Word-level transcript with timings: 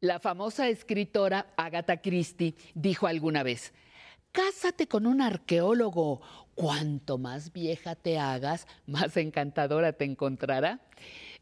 La 0.00 0.20
famosa 0.20 0.68
escritora 0.68 1.52
Agatha 1.56 2.00
Christie 2.00 2.54
dijo 2.74 3.08
alguna 3.08 3.42
vez, 3.42 3.72
Cásate 4.30 4.86
con 4.86 5.08
un 5.08 5.20
arqueólogo. 5.20 6.20
Cuanto 6.54 7.18
más 7.18 7.52
vieja 7.52 7.96
te 7.96 8.16
hagas, 8.16 8.68
más 8.86 9.16
encantadora 9.16 9.92
te 9.92 10.04
encontrará. 10.04 10.78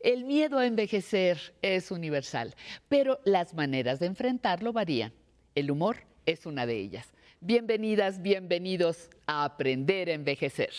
El 0.01 0.25
miedo 0.25 0.59
a 0.59 0.67
envejecer 0.67 1.55
es 1.61 1.91
universal, 1.91 2.55
pero 2.89 3.19
las 3.25 3.53
maneras 3.53 4.01
de 4.01 4.07
enfrentarlo 4.07 4.73
varían. 4.73 5.13
El 5.55 5.71
humor 5.71 6.07
es 6.25 6.47
una 6.47 6.65
de 6.65 6.79
ellas. 6.79 7.13
Bienvenidas, 7.41 8.23
bienvenidos 8.23 9.11
a 9.27 9.45
Aprender 9.45 10.09
a 10.09 10.15
Envejecer. 10.15 10.73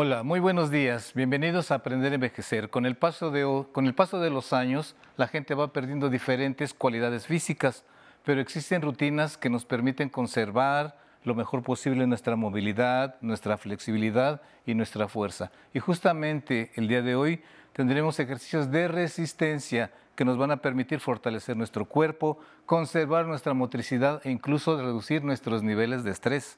Hola, 0.00 0.22
muy 0.22 0.38
buenos 0.38 0.70
días. 0.70 1.12
Bienvenidos 1.12 1.72
a 1.72 1.74
Aprender 1.74 2.12
a 2.12 2.14
Envejecer. 2.14 2.70
Con 2.70 2.86
el, 2.86 2.94
paso 2.94 3.32
de, 3.32 3.64
con 3.72 3.84
el 3.84 3.96
paso 3.96 4.20
de 4.20 4.30
los 4.30 4.52
años, 4.52 4.94
la 5.16 5.26
gente 5.26 5.56
va 5.56 5.72
perdiendo 5.72 6.08
diferentes 6.08 6.72
cualidades 6.72 7.26
físicas, 7.26 7.84
pero 8.24 8.40
existen 8.40 8.80
rutinas 8.80 9.36
que 9.36 9.50
nos 9.50 9.64
permiten 9.64 10.08
conservar 10.08 10.96
lo 11.24 11.34
mejor 11.34 11.64
posible 11.64 12.06
nuestra 12.06 12.36
movilidad, 12.36 13.16
nuestra 13.22 13.58
flexibilidad 13.58 14.40
y 14.64 14.74
nuestra 14.74 15.08
fuerza. 15.08 15.50
Y 15.74 15.80
justamente 15.80 16.70
el 16.76 16.86
día 16.86 17.02
de 17.02 17.16
hoy 17.16 17.42
tendremos 17.72 18.20
ejercicios 18.20 18.70
de 18.70 18.86
resistencia 18.86 19.90
que 20.14 20.24
nos 20.24 20.38
van 20.38 20.52
a 20.52 20.58
permitir 20.58 21.00
fortalecer 21.00 21.56
nuestro 21.56 21.86
cuerpo, 21.86 22.38
conservar 22.66 23.26
nuestra 23.26 23.52
motricidad 23.52 24.20
e 24.22 24.30
incluso 24.30 24.80
reducir 24.80 25.24
nuestros 25.24 25.64
niveles 25.64 26.04
de 26.04 26.12
estrés. 26.12 26.56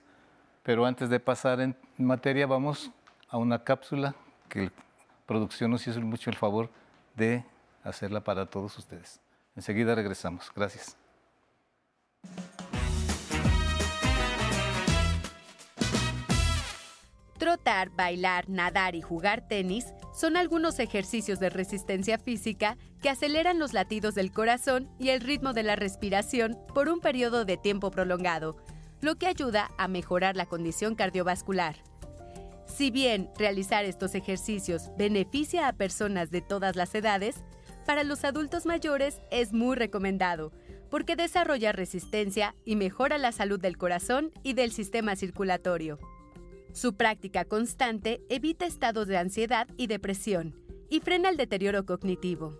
Pero 0.62 0.84
antes 0.84 1.08
de 1.08 1.20
pasar 1.20 1.62
en 1.62 1.74
materia, 1.96 2.46
vamos 2.46 2.92
a 3.30 3.38
una 3.38 3.62
cápsula 3.64 4.14
que 4.48 4.70
producción 5.26 5.70
nos 5.70 5.86
hizo 5.86 6.00
mucho 6.00 6.30
el 6.30 6.36
favor 6.36 6.70
de 7.16 7.44
hacerla 7.84 8.22
para 8.22 8.46
todos 8.46 8.76
ustedes. 8.78 9.20
Enseguida 9.56 9.94
regresamos. 9.94 10.50
Gracias. 10.54 10.96
Trotar, 17.38 17.88
bailar, 17.90 18.50
nadar 18.50 18.94
y 18.94 19.00
jugar 19.00 19.48
tenis 19.48 19.86
son 20.12 20.36
algunos 20.36 20.78
ejercicios 20.78 21.40
de 21.40 21.48
resistencia 21.48 22.18
física 22.18 22.76
que 23.00 23.08
aceleran 23.08 23.58
los 23.58 23.72
latidos 23.72 24.14
del 24.14 24.30
corazón 24.30 24.90
y 24.98 25.08
el 25.08 25.22
ritmo 25.22 25.54
de 25.54 25.62
la 25.62 25.74
respiración 25.74 26.58
por 26.74 26.90
un 26.90 27.00
periodo 27.00 27.46
de 27.46 27.56
tiempo 27.56 27.90
prolongado, 27.90 28.56
lo 29.00 29.14
que 29.14 29.26
ayuda 29.26 29.70
a 29.78 29.88
mejorar 29.88 30.36
la 30.36 30.44
condición 30.44 30.94
cardiovascular. 30.94 31.76
Si 32.74 32.90
bien 32.90 33.28
realizar 33.36 33.84
estos 33.84 34.14
ejercicios 34.14 34.90
beneficia 34.96 35.68
a 35.68 35.72
personas 35.72 36.30
de 36.30 36.40
todas 36.40 36.76
las 36.76 36.94
edades, 36.94 37.36
para 37.84 38.04
los 38.04 38.24
adultos 38.24 38.66
mayores 38.66 39.20
es 39.30 39.52
muy 39.52 39.76
recomendado 39.76 40.52
porque 40.90 41.16
desarrolla 41.16 41.72
resistencia 41.72 42.54
y 42.64 42.76
mejora 42.76 43.16
la 43.16 43.32
salud 43.32 43.60
del 43.60 43.78
corazón 43.78 44.32
y 44.42 44.54
del 44.54 44.72
sistema 44.72 45.14
circulatorio. 45.16 45.98
Su 46.72 46.94
práctica 46.94 47.44
constante 47.44 48.22
evita 48.28 48.66
estados 48.66 49.06
de 49.06 49.16
ansiedad 49.16 49.68
y 49.76 49.86
depresión 49.86 50.54
y 50.88 51.00
frena 51.00 51.28
el 51.28 51.36
deterioro 51.36 51.86
cognitivo. 51.86 52.58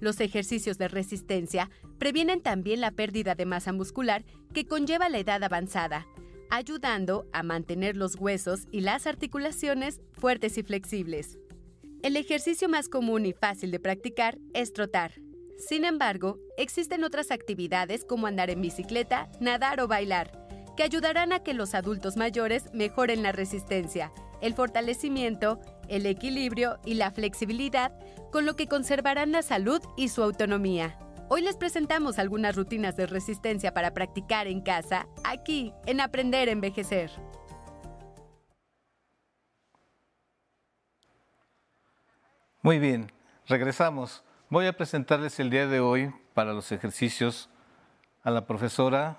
Los 0.00 0.20
ejercicios 0.20 0.78
de 0.78 0.88
resistencia 0.88 1.70
previenen 1.98 2.40
también 2.40 2.80
la 2.80 2.92
pérdida 2.92 3.34
de 3.34 3.46
masa 3.46 3.72
muscular 3.72 4.24
que 4.52 4.66
conlleva 4.66 5.08
la 5.08 5.18
edad 5.18 5.42
avanzada, 5.42 6.06
ayudando 6.50 7.26
a 7.32 7.42
mantener 7.42 7.96
los 7.96 8.16
huesos 8.16 8.66
y 8.70 8.80
las 8.80 9.06
articulaciones 9.06 10.00
fuertes 10.12 10.58
y 10.58 10.62
flexibles. 10.62 11.38
El 12.02 12.16
ejercicio 12.16 12.68
más 12.68 12.88
común 12.88 13.26
y 13.26 13.32
fácil 13.32 13.70
de 13.70 13.80
practicar 13.80 14.38
es 14.54 14.72
trotar. 14.72 15.14
Sin 15.58 15.84
embargo, 15.84 16.38
existen 16.56 17.02
otras 17.02 17.32
actividades 17.32 18.04
como 18.04 18.28
andar 18.28 18.50
en 18.50 18.60
bicicleta, 18.60 19.28
nadar 19.40 19.80
o 19.80 19.88
bailar, 19.88 20.46
que 20.76 20.84
ayudarán 20.84 21.32
a 21.32 21.42
que 21.42 21.54
los 21.54 21.74
adultos 21.74 22.16
mayores 22.16 22.72
mejoren 22.72 23.24
la 23.24 23.32
resistencia, 23.32 24.12
el 24.40 24.54
fortalecimiento, 24.54 25.58
el 25.88 26.06
equilibrio 26.06 26.78
y 26.84 26.94
la 26.94 27.10
flexibilidad, 27.10 27.92
con 28.30 28.46
lo 28.46 28.54
que 28.54 28.68
conservarán 28.68 29.32
la 29.32 29.42
salud 29.42 29.80
y 29.96 30.08
su 30.08 30.22
autonomía. 30.22 30.96
Hoy 31.30 31.42
les 31.42 31.58
presentamos 31.58 32.18
algunas 32.18 32.56
rutinas 32.56 32.96
de 32.96 33.06
resistencia 33.06 33.74
para 33.74 33.92
practicar 33.92 34.46
en 34.46 34.62
casa, 34.62 35.06
aquí 35.24 35.74
en 35.84 36.00
Aprender 36.00 36.48
a 36.48 36.52
Envejecer. 36.52 37.10
Muy 42.62 42.78
bien, 42.78 43.12
regresamos. 43.46 44.24
Voy 44.48 44.68
a 44.68 44.72
presentarles 44.72 45.38
el 45.38 45.50
día 45.50 45.66
de 45.66 45.80
hoy 45.80 46.14
para 46.32 46.54
los 46.54 46.72
ejercicios 46.72 47.50
a 48.22 48.30
la 48.30 48.46
profesora 48.46 49.18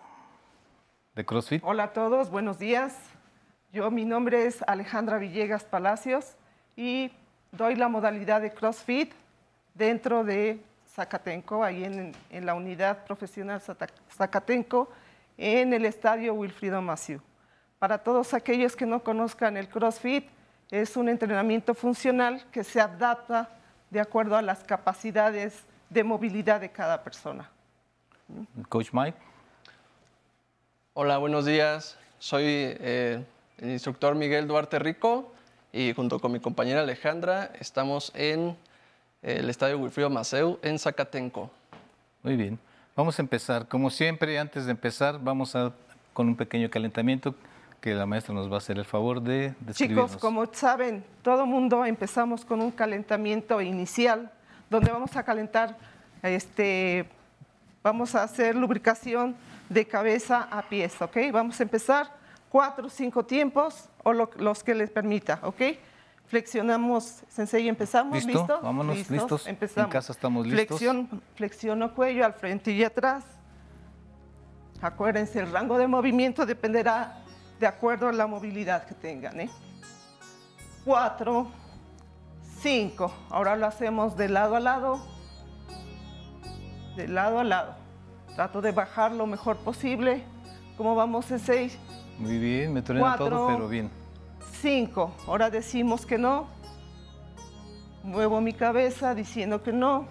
de 1.13 1.23
CrossFit. 1.25 1.61
Hola 1.63 1.83
a 1.83 1.93
todos, 1.93 2.31
buenos 2.31 2.57
días. 2.57 2.97
Yo, 3.71 3.91
mi 3.91 4.05
nombre 4.05 4.47
es 4.47 4.63
Alejandra 4.65 5.19
Villegas 5.19 5.63
Palacios 5.63 6.37
y 6.75 7.11
doy 7.51 7.75
la 7.75 7.87
modalidad 7.87 8.41
de 8.41 8.51
CrossFit 8.51 9.13
dentro 9.75 10.23
de 10.23 10.59
Zacatenco, 10.91 11.63
ahí 11.63 11.83
en, 11.83 12.45
la 12.45 12.53
unidad 12.53 13.05
profesional 13.05 13.61
Zacatenco, 14.11 14.89
en 15.37 15.73
el 15.73 15.85
estadio 15.85 16.33
Wilfrido 16.33 16.81
Maciú. 16.81 17.21
Para 17.77 17.99
todos 17.99 18.33
aquellos 18.33 18.75
que 18.75 18.85
no 18.85 19.03
conozcan 19.03 19.55
el 19.55 19.69
CrossFit, 19.69 20.25
es 20.71 20.97
un 20.97 21.09
entrenamiento 21.09 21.73
funcional 21.73 22.45
que 22.51 22.63
se 22.63 22.81
adapta 22.81 23.49
de 23.89 23.99
acuerdo 23.99 24.35
a 24.35 24.41
las 24.41 24.63
capacidades 24.63 25.63
de 25.89 26.03
movilidad 26.03 26.61
de 26.61 26.71
cada 26.71 27.03
persona. 27.03 27.49
Coach 28.67 28.89
Mike. 28.91 29.17
Hola, 30.93 31.17
buenos 31.17 31.45
días. 31.45 31.97
Soy 32.19 32.43
eh, 32.45 33.23
el 33.57 33.71
instructor 33.71 34.15
Miguel 34.15 34.47
Duarte 34.47 34.77
Rico 34.77 35.31
y 35.71 35.93
junto 35.93 36.19
con 36.19 36.31
mi 36.31 36.39
compañera 36.39 36.81
Alejandra 36.81 37.51
estamos 37.59 38.11
en 38.13 38.57
el 39.21 39.49
Estadio 39.49 39.77
Wilfrido 39.77 40.09
Maceu 40.09 40.59
en 40.61 40.79
Zacatenco. 40.79 41.49
Muy 42.23 42.35
bien. 42.35 42.59
Vamos 42.95 43.17
a 43.19 43.21
empezar. 43.21 43.67
Como 43.67 43.89
siempre, 43.89 44.37
antes 44.39 44.65
de 44.65 44.71
empezar, 44.71 45.19
vamos 45.21 45.55
a 45.55 45.73
con 46.13 46.27
un 46.27 46.35
pequeño 46.35 46.69
calentamiento 46.69 47.33
que 47.79 47.93
la 47.93 48.05
maestra 48.05 48.33
nos 48.33 48.51
va 48.51 48.55
a 48.55 48.57
hacer 48.57 48.77
el 48.77 48.83
favor 48.83 49.21
de 49.21 49.53
Chicos, 49.71 50.17
como 50.17 50.45
saben, 50.51 51.03
todo 51.21 51.45
mundo 51.45 51.85
empezamos 51.85 52.43
con 52.43 52.61
un 52.61 52.71
calentamiento 52.71 53.61
inicial, 53.61 54.29
donde 54.69 54.91
vamos 54.91 55.15
a 55.15 55.23
calentar, 55.23 55.77
este, 56.21 57.07
vamos 57.81 58.15
a 58.15 58.23
hacer 58.23 58.55
lubricación 58.55 59.35
de 59.69 59.85
cabeza 59.85 60.47
a 60.51 60.63
pies, 60.63 61.01
¿ok? 61.01 61.17
Vamos 61.31 61.57
a 61.59 61.63
empezar 61.63 62.11
cuatro 62.49 62.87
o 62.87 62.89
cinco 62.89 63.23
tiempos 63.23 63.87
o 64.03 64.11
los 64.11 64.63
que 64.63 64.75
les 64.75 64.89
permita, 64.89 65.39
¿ok? 65.43 65.61
Flexionamos, 66.29 67.23
Sensei, 67.27 67.67
empezamos, 67.67 68.23
¿Listo? 68.23 68.41
¿listo? 68.41 68.61
Vámonos, 68.61 69.09
listos. 69.09 69.47
Empezamos. 69.47 69.87
En 69.87 69.91
casa 69.91 70.11
estamos 70.11 70.45
listos. 70.45 70.67
Flexión, 70.67 71.21
flexiono 71.33 71.95
cuello 71.95 72.23
al 72.23 72.33
frente 72.33 72.71
y 72.71 72.83
atrás. 72.83 73.23
Acuérdense, 74.79 75.39
el 75.39 75.51
rango 75.51 75.79
de 75.79 75.87
movimiento 75.87 76.45
dependerá 76.45 77.23
de 77.59 77.65
acuerdo 77.65 78.07
a 78.07 78.11
la 78.11 78.27
movilidad 78.27 78.85
que 78.85 78.93
tengan. 78.93 79.39
¿eh? 79.39 79.49
Cuatro, 80.85 81.47
cinco. 82.61 83.11
Ahora 83.31 83.55
lo 83.55 83.65
hacemos 83.65 84.15
de 84.15 84.29
lado 84.29 84.55
a 84.55 84.59
lado. 84.59 84.99
De 86.95 87.07
lado 87.07 87.39
a 87.39 87.43
lado. 87.43 87.73
Trato 88.35 88.61
de 88.61 88.71
bajar 88.71 89.13
lo 89.13 89.25
mejor 89.25 89.57
posible. 89.57 90.23
¿Cómo 90.77 90.93
vamos 90.93 91.31
en 91.31 91.39
seis? 91.39 91.75
Muy 92.19 92.37
bien, 92.37 92.71
me 92.71 92.83
truena 92.83 93.17
todo, 93.17 93.47
pero 93.47 93.67
bien. 93.67 93.98
5. 94.61 95.15
Ahora 95.27 95.49
decimos 95.49 96.05
que 96.05 96.17
no. 96.17 96.47
Muevo 98.03 98.41
mi 98.41 98.53
cabeza 98.53 99.13
diciendo 99.13 99.61
que 99.61 99.71
no. 99.71 100.07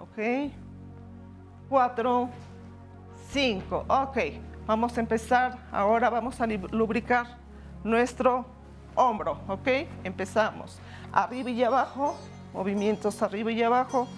Ok. 0.00 0.52
4, 1.68 2.28
5. 3.30 3.84
Ok. 3.88 4.18
Vamos 4.66 4.96
a 4.96 5.00
empezar. 5.00 5.58
Ahora 5.72 6.10
vamos 6.10 6.40
a 6.40 6.46
lubricar 6.46 7.38
nuestro 7.82 8.46
hombro. 8.94 9.40
Ok. 9.48 9.68
Empezamos. 10.04 10.78
Arriba 11.12 11.50
y 11.50 11.62
abajo. 11.62 12.16
Movimientos 12.52 13.22
arriba 13.22 13.50
y 13.50 13.62
abajo. 13.62 14.08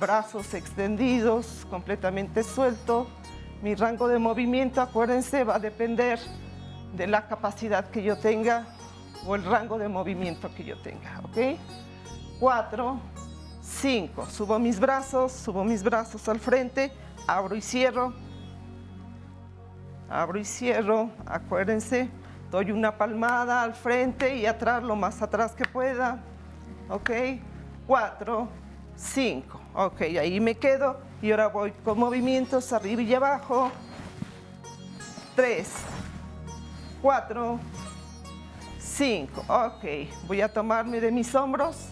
Brazos 0.00 0.54
extendidos, 0.54 1.66
completamente 1.70 2.42
suelto. 2.42 3.06
Mi 3.62 3.76
rango 3.76 4.08
de 4.08 4.18
movimiento, 4.18 4.80
acuérdense, 4.80 5.44
va 5.44 5.56
a 5.56 5.58
depender 5.60 6.18
de 6.96 7.06
la 7.06 7.28
capacidad 7.28 7.88
que 7.88 8.02
yo 8.02 8.18
tenga 8.18 8.66
o 9.26 9.34
el 9.34 9.44
rango 9.44 9.78
de 9.78 9.88
movimiento 9.88 10.52
que 10.54 10.64
yo 10.64 10.76
tenga, 10.78 11.20
¿ok? 11.24 11.58
Cuatro, 12.40 12.98
cinco. 13.62 14.26
Subo 14.26 14.58
mis 14.58 14.78
brazos, 14.78 15.32
subo 15.32 15.64
mis 15.64 15.82
brazos 15.82 16.28
al 16.28 16.40
frente, 16.40 16.92
abro 17.26 17.54
y 17.54 17.62
cierro. 17.62 18.12
Abro 20.08 20.38
y 20.38 20.44
cierro, 20.44 21.08
acuérdense, 21.24 22.10
doy 22.50 22.70
una 22.70 22.98
palmada 22.98 23.62
al 23.62 23.74
frente 23.74 24.36
y 24.36 24.44
atrás, 24.44 24.82
lo 24.82 24.94
más 24.94 25.22
atrás 25.22 25.52
que 25.52 25.64
pueda, 25.64 26.22
¿ok? 26.90 27.10
Cuatro, 27.86 28.48
cinco, 28.94 29.58
ok, 29.72 30.02
ahí 30.20 30.38
me 30.38 30.54
quedo 30.54 31.00
y 31.22 31.30
ahora 31.30 31.46
voy 31.46 31.72
con 31.72 31.98
movimientos 31.98 32.74
arriba 32.74 33.00
y 33.00 33.14
abajo. 33.14 33.70
Tres, 35.34 35.72
cuatro, 37.00 37.58
cinco, 38.92 39.42
ok, 39.48 39.84
voy 40.26 40.40
a 40.40 40.52
tomarme 40.52 41.00
de 41.00 41.10
mis 41.10 41.34
hombros, 41.34 41.88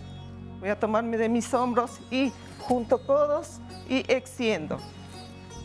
voy 0.60 0.68
a 0.68 0.78
tomarme 0.78 1.16
de 1.16 1.28
mis 1.28 1.52
hombros 1.54 1.98
y 2.10 2.32
junto 2.60 3.04
codos 3.06 3.60
y 3.88 4.04
extiendo, 4.12 4.78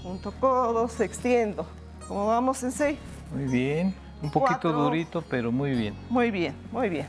junto 0.02 0.32
codos, 0.40 1.00
extiendo. 1.02 1.66
¿Cómo 2.08 2.28
vamos, 2.28 2.58
Sensei? 2.58 2.98
Muy 3.34 3.46
bien. 3.46 3.96
Un 4.22 4.32
poquito 4.32 4.62
Cuatro. 4.62 4.84
durito, 4.84 5.22
pero 5.22 5.52
muy 5.52 5.72
bien. 5.72 5.94
Muy 6.10 6.32
bien, 6.32 6.56
muy 6.72 6.90
bien. 6.90 7.08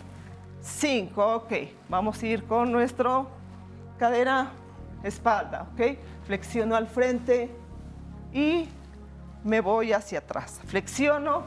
Cinco, 0.60 1.36
ok. 1.36 1.52
Vamos 1.88 2.20
a 2.22 2.26
ir 2.26 2.44
con 2.44 2.72
nuestro 2.72 3.28
cadera, 3.98 4.50
espalda, 5.04 5.68
ok. 5.72 5.96
Flexiono 6.26 6.74
al 6.74 6.88
frente 6.88 7.48
y 8.32 8.68
me 9.44 9.60
voy 9.60 9.92
hacia 9.92 10.18
atrás. 10.18 10.60
Flexiono 10.66 11.42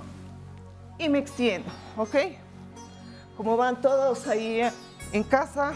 y 0.97 1.09
me 1.09 1.19
extiendo, 1.19 1.69
ok. 1.97 2.15
¿Cómo 3.39 3.55
van 3.55 3.79
todos 3.79 4.27
ahí 4.27 4.69
en 5.13 5.23
casa? 5.23 5.71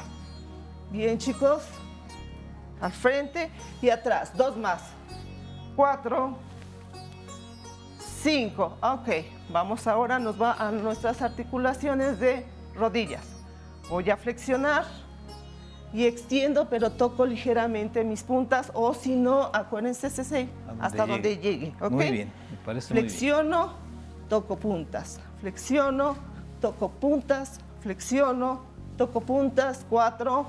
Bien, 0.91 1.17
chicos. 1.17 1.63
Al 2.81 2.91
frente 2.91 3.49
y 3.81 3.89
atrás. 3.89 4.35
Dos 4.35 4.57
más. 4.57 4.81
Cuatro. 5.73 6.35
Cinco. 8.21 8.75
Ok. 8.81 9.07
Vamos 9.49 9.87
ahora, 9.87 10.19
nos 10.19 10.41
va 10.41 10.55
a 10.59 10.71
nuestras 10.71 11.21
articulaciones 11.21 12.19
de 12.19 12.45
rodillas. 12.75 13.23
Voy 13.89 14.09
a 14.09 14.17
flexionar 14.17 14.83
y 15.93 16.05
extiendo, 16.05 16.67
pero 16.67 16.91
toco 16.91 17.25
ligeramente 17.25 18.03
mis 18.03 18.23
puntas 18.23 18.71
o 18.73 18.93
si 18.93 19.15
no, 19.15 19.49
acuérdense, 19.53 20.07
ese, 20.07 20.23
ese, 20.23 20.49
A 20.65 20.67
donde 20.67 20.85
hasta 20.85 21.05
donde 21.05 21.37
llegue. 21.37 21.73
Muy 21.89 22.11
bien, 22.11 22.33
me 22.51 22.57
parece 22.57 22.93
muy 22.93 23.03
bien. 23.03 23.09
Flexiono, 23.09 23.71
toco 24.27 24.57
puntas. 24.57 25.21
Flexiono, 25.39 26.32
toco 26.63 26.87
puntas. 26.87 27.59
Flexiono, 27.81 28.61
toco 28.97 29.19
puntas. 29.19 29.85
Cuatro, 29.89 30.47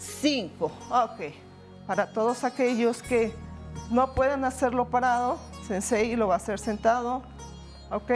cinco. 0.00 0.72
Ok. 0.90 1.32
Para 1.86 2.12
todos 2.12 2.42
aquellos 2.42 3.00
que 3.04 3.32
no 3.92 4.14
pueden 4.14 4.44
hacerlo 4.44 4.86
parado, 4.86 5.38
Sensei 5.64 6.16
lo 6.16 6.26
va 6.26 6.34
a 6.34 6.36
hacer 6.38 6.58
sentado. 6.58 7.22
Ok. 7.92 8.10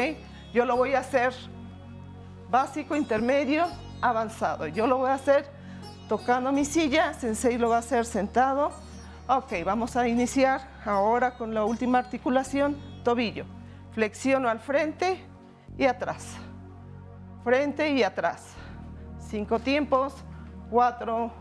Yo 0.52 0.64
lo 0.64 0.76
voy 0.76 0.94
a 0.94 0.98
hacer 0.98 1.32
básico, 2.50 2.96
intermedio, 2.96 3.66
avanzado. 4.00 4.66
Yo 4.66 4.88
lo 4.88 4.98
voy 4.98 5.10
a 5.10 5.14
hacer 5.14 5.48
tocando 6.08 6.50
mi 6.50 6.64
silla. 6.64 7.14
Sensei 7.14 7.56
lo 7.56 7.68
va 7.68 7.76
a 7.76 7.78
hacer 7.78 8.04
sentado. 8.04 8.72
Ok, 9.28 9.52
vamos 9.64 9.94
a 9.94 10.08
iniciar 10.08 10.62
ahora 10.84 11.36
con 11.36 11.54
la 11.54 11.64
última 11.64 11.98
articulación, 11.98 12.76
tobillo. 13.04 13.44
Flexiono 13.92 14.48
al 14.48 14.58
frente 14.58 15.24
y 15.78 15.84
atrás. 15.84 16.49
Frente 17.44 17.90
y 17.90 18.02
atrás. 18.02 18.54
Cinco 19.18 19.58
tiempos, 19.58 20.14
cuatro, 20.70 21.32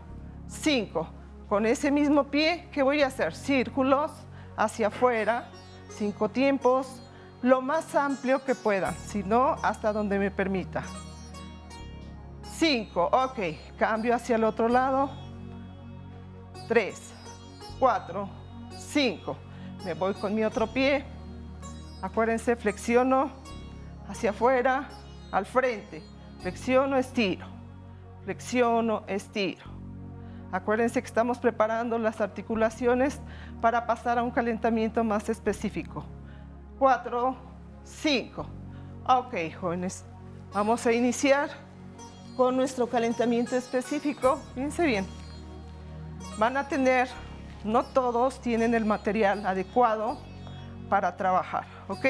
cinco. 0.48 1.08
Con 1.48 1.66
ese 1.66 1.90
mismo 1.90 2.24
pie, 2.24 2.68
¿qué 2.72 2.82
voy 2.82 3.02
a 3.02 3.08
hacer? 3.08 3.34
Círculos 3.34 4.10
hacia 4.56 4.88
afuera, 4.88 5.48
cinco 5.88 6.28
tiempos, 6.28 7.02
lo 7.42 7.60
más 7.60 7.94
amplio 7.94 8.44
que 8.44 8.54
pueda, 8.54 8.92
si 8.92 9.22
no, 9.22 9.56
hasta 9.62 9.92
donde 9.92 10.18
me 10.18 10.30
permita. 10.30 10.82
Cinco, 12.42 13.08
ok, 13.10 13.38
cambio 13.78 14.14
hacia 14.14 14.36
el 14.36 14.44
otro 14.44 14.68
lado. 14.68 15.10
Tres, 16.68 17.12
cuatro, 17.78 18.28
cinco. 18.78 19.36
Me 19.84 19.94
voy 19.94 20.14
con 20.14 20.34
mi 20.34 20.44
otro 20.44 20.66
pie. 20.66 21.04
Acuérdense, 22.02 22.54
flexiono 22.56 23.30
hacia 24.08 24.30
afuera, 24.30 24.88
al 25.32 25.46
frente. 25.46 26.02
Flexiono, 26.40 26.96
estiro. 26.96 27.46
Flexiono, 28.24 29.04
estiro. 29.06 29.64
Acuérdense 30.52 31.00
que 31.00 31.06
estamos 31.06 31.38
preparando 31.38 31.98
las 31.98 32.20
articulaciones 32.20 33.20
para 33.60 33.86
pasar 33.86 34.18
a 34.18 34.22
un 34.22 34.30
calentamiento 34.30 35.04
más 35.04 35.28
específico. 35.28 36.04
Cuatro, 36.78 37.36
cinco. 37.84 38.46
Ok, 39.06 39.34
jóvenes. 39.60 40.04
Vamos 40.52 40.84
a 40.86 40.92
iniciar 40.92 41.50
con 42.36 42.56
nuestro 42.56 42.88
calentamiento 42.88 43.54
específico. 43.54 44.40
Fíjense 44.54 44.84
bien. 44.86 45.06
Van 46.38 46.56
a 46.56 46.66
tener, 46.66 47.08
no 47.64 47.84
todos 47.84 48.40
tienen 48.40 48.74
el 48.74 48.84
material 48.84 49.46
adecuado 49.46 50.18
para 50.88 51.16
trabajar, 51.16 51.66
¿ok? 51.88 52.06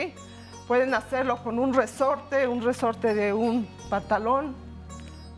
Pueden 0.71 0.95
hacerlo 0.95 1.43
con 1.43 1.59
un 1.59 1.75
resorte, 1.75 2.47
un 2.47 2.63
resorte 2.63 3.13
de 3.13 3.33
un 3.33 3.67
pantalón, 3.89 4.55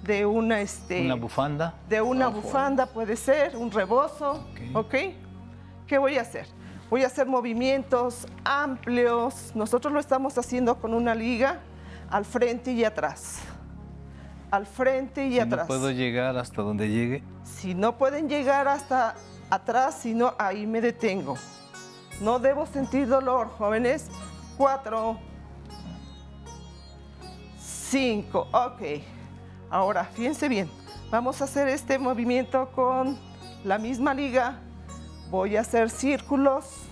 de 0.03 0.27
una, 0.27 0.61
este, 0.61 1.07
Una 1.07 1.15
bufanda. 1.15 1.73
de 1.89 2.03
una 2.03 2.29
bufanda 2.29 2.85
puede 2.85 3.17
ser, 3.17 3.57
un 3.57 3.71
rebozo, 3.71 4.45
¿ok? 4.75 4.95
¿Qué 5.87 5.97
voy 5.97 6.19
a 6.19 6.21
hacer? 6.21 6.47
Voy 6.91 7.03
a 7.03 7.07
hacer 7.07 7.27
movimientos 7.27 8.27
amplios. 8.45 9.53
Nosotros 9.55 9.91
lo 9.91 10.01
estamos 10.01 10.37
haciendo 10.37 10.75
con 10.79 10.93
una 10.93 11.15
liga 11.15 11.61
al 12.11 12.27
frente 12.27 12.73
y 12.73 12.85
atrás. 12.85 13.39
Al 14.51 14.67
frente 14.67 15.25
y 15.29 15.33
Si 15.33 15.39
no 15.39 15.45
atrás. 15.45 15.67
puedo 15.67 15.91
llegar 15.93 16.37
hasta 16.37 16.61
donde 16.61 16.91
llegue. 16.91 17.23
Si 17.43 17.75
no 17.75 17.97
pueden 17.97 18.29
llegar 18.29 18.69
hasta 18.69 19.15
atrás, 19.49 19.99
sino 19.99 20.35
ahí 20.39 20.67
me 20.67 20.83
detengo. 20.83 21.39
No 22.21 22.39
debo 22.39 22.67
sentir 22.67 23.09
dolor, 23.09 23.49
jóvenes. 23.57 24.09
Cuatro, 24.63 25.19
cinco, 27.59 28.47
ok. 28.53 28.81
Ahora, 29.69 30.05
fíjense 30.05 30.49
bien, 30.49 30.71
vamos 31.11 31.41
a 31.41 31.47
hacer 31.47 31.67
este 31.67 31.99
movimiento 31.99 32.71
con 32.71 33.19
la 33.65 33.77
misma 33.79 34.15
liga. 34.15 34.61
Voy 35.31 35.57
a 35.57 35.63
hacer 35.63 35.91
círculos. 35.91 36.85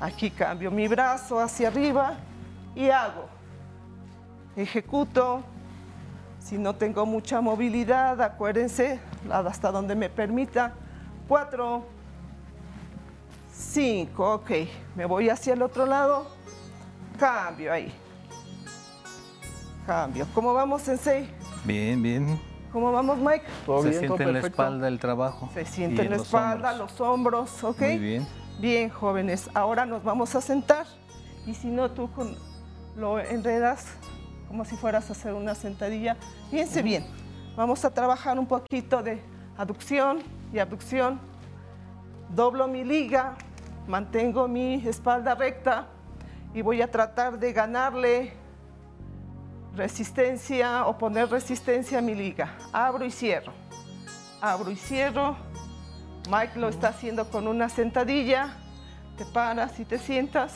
Aquí 0.00 0.30
cambio 0.30 0.70
mi 0.70 0.88
brazo 0.88 1.38
hacia 1.40 1.68
arriba 1.68 2.14
y 2.74 2.88
hago. 2.88 3.26
Ejecuto. 4.56 5.42
Si 6.38 6.56
no 6.56 6.74
tengo 6.74 7.04
mucha 7.04 7.42
movilidad, 7.42 8.18
acuérdense, 8.22 8.98
hasta 9.30 9.70
donde 9.70 9.94
me 9.94 10.08
permita. 10.08 10.72
Cuatro, 11.28 11.84
cinco, 13.52 14.36
ok. 14.36 14.50
Me 14.94 15.04
voy 15.04 15.28
hacia 15.28 15.52
el 15.52 15.60
otro 15.60 15.84
lado. 15.84 16.34
Cambio 17.18 17.72
ahí. 17.72 17.92
Cambio. 19.86 20.26
¿Cómo 20.34 20.52
vamos, 20.52 20.82
Sensei? 20.82 21.28
Bien, 21.64 22.02
bien. 22.02 22.40
¿Cómo 22.72 22.92
vamos, 22.92 23.18
Mike? 23.18 23.44
Todo 23.64 23.82
Se 23.82 23.90
bien, 23.90 24.06
todo 24.06 24.16
siente 24.16 24.24
en 24.24 24.32
la 24.32 24.46
espalda 24.48 24.88
el 24.88 24.98
trabajo. 24.98 25.48
Se 25.54 25.64
siente 25.64 26.02
en 26.02 26.10
la 26.10 26.16
los 26.16 26.26
espalda, 26.26 26.72
hombros. 26.72 26.90
los 26.90 27.00
hombros, 27.00 27.64
¿ok? 27.64 27.80
Muy 27.80 27.98
bien. 27.98 28.26
Bien, 28.60 28.90
jóvenes. 28.90 29.48
Ahora 29.54 29.86
nos 29.86 30.02
vamos 30.02 30.34
a 30.34 30.40
sentar. 30.40 30.86
Y 31.46 31.54
si 31.54 31.68
no, 31.68 31.90
tú 31.90 32.10
con- 32.12 32.36
lo 32.96 33.18
enredas 33.20 33.86
como 34.48 34.64
si 34.64 34.76
fueras 34.76 35.08
a 35.08 35.12
hacer 35.12 35.32
una 35.34 35.54
sentadilla. 35.54 36.16
Fíjense 36.50 36.82
bien. 36.82 37.06
Vamos 37.56 37.84
a 37.84 37.90
trabajar 37.94 38.38
un 38.38 38.46
poquito 38.46 39.02
de 39.02 39.22
aducción 39.56 40.18
y 40.52 40.58
abducción. 40.58 41.20
Doblo 42.34 42.66
mi 42.66 42.84
liga, 42.84 43.34
mantengo 43.86 44.48
mi 44.48 44.74
espalda 44.86 45.34
recta 45.34 45.86
y 46.56 46.62
voy 46.62 46.80
a 46.80 46.90
tratar 46.90 47.38
de 47.38 47.52
ganarle 47.52 48.32
resistencia 49.74 50.86
o 50.86 50.96
poner 50.96 51.28
resistencia 51.28 51.98
a 51.98 52.00
mi 52.00 52.14
liga. 52.14 52.54
Abro 52.72 53.04
y 53.04 53.10
cierro. 53.10 53.52
Abro 54.40 54.70
y 54.70 54.76
cierro. 54.76 55.36
Mike 56.30 56.58
lo 56.58 56.70
está 56.70 56.88
haciendo 56.88 57.28
con 57.28 57.46
una 57.46 57.68
sentadilla. 57.68 58.56
Te 59.18 59.26
paras 59.26 59.78
y 59.78 59.84
te 59.84 59.98
sientas. 59.98 60.54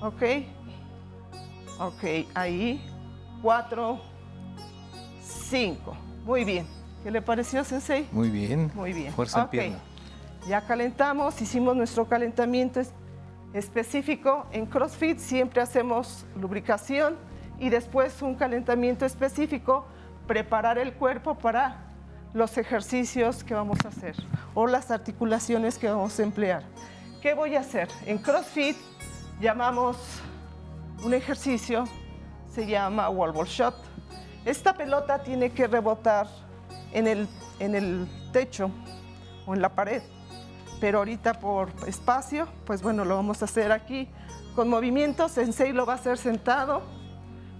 ¿Ok? 0.00 0.22
Ok, 1.80 2.04
ahí. 2.34 2.82
Cuatro, 3.42 4.00
cinco. 5.20 5.94
Muy 6.24 6.44
bien. 6.44 6.66
¿Qué 7.04 7.10
le 7.10 7.20
pareció, 7.20 7.62
Sensei? 7.62 8.08
Muy 8.10 8.30
bien. 8.30 8.72
Muy 8.74 8.94
bien. 8.94 9.12
Fuerza 9.12 9.44
Ok. 9.44 9.52
en 9.52 9.60
pierna. 9.60 9.78
Ya 10.48 10.66
calentamos, 10.66 11.42
hicimos 11.42 11.76
nuestro 11.76 12.06
calentamiento 12.08 12.80
específico. 13.52 14.46
En 14.52 14.66
CrossFit 14.66 15.18
siempre 15.18 15.60
hacemos 15.60 16.26
lubricación 16.34 17.16
y 17.58 17.70
después 17.70 18.20
un 18.22 18.34
calentamiento 18.34 19.06
específico, 19.06 19.86
preparar 20.26 20.78
el 20.78 20.92
cuerpo 20.94 21.36
para 21.36 21.84
los 22.34 22.58
ejercicios 22.58 23.42
que 23.42 23.54
vamos 23.54 23.78
a 23.84 23.88
hacer 23.88 24.14
o 24.54 24.66
las 24.66 24.90
articulaciones 24.90 25.78
que 25.78 25.88
vamos 25.88 26.18
a 26.18 26.22
emplear. 26.22 26.62
¿Qué 27.22 27.34
voy 27.34 27.56
a 27.56 27.60
hacer? 27.60 27.88
En 28.04 28.18
CrossFit 28.18 28.76
llamamos 29.40 29.96
un 31.02 31.14
ejercicio, 31.14 31.84
se 32.52 32.66
llama 32.66 33.08
wall 33.08 33.32
ball 33.32 33.46
shot. 33.46 33.74
Esta 34.44 34.74
pelota 34.74 35.22
tiene 35.22 35.50
que 35.50 35.66
rebotar 35.66 36.26
en 36.92 37.06
el, 37.06 37.28
en 37.58 37.74
el 37.74 38.06
techo 38.32 38.70
o 39.46 39.54
en 39.54 39.62
la 39.62 39.70
pared, 39.70 40.02
pero 40.80 40.98
ahorita 40.98 41.34
por 41.34 41.70
espacio, 41.86 42.46
pues 42.64 42.82
bueno, 42.82 43.04
lo 43.04 43.16
vamos 43.16 43.42
a 43.42 43.46
hacer 43.46 43.72
aquí 43.72 44.08
con 44.54 44.68
movimientos. 44.68 45.32
Sensei 45.32 45.72
lo 45.72 45.86
va 45.86 45.94
a 45.94 45.96
hacer 45.96 46.18
sentado, 46.18 46.82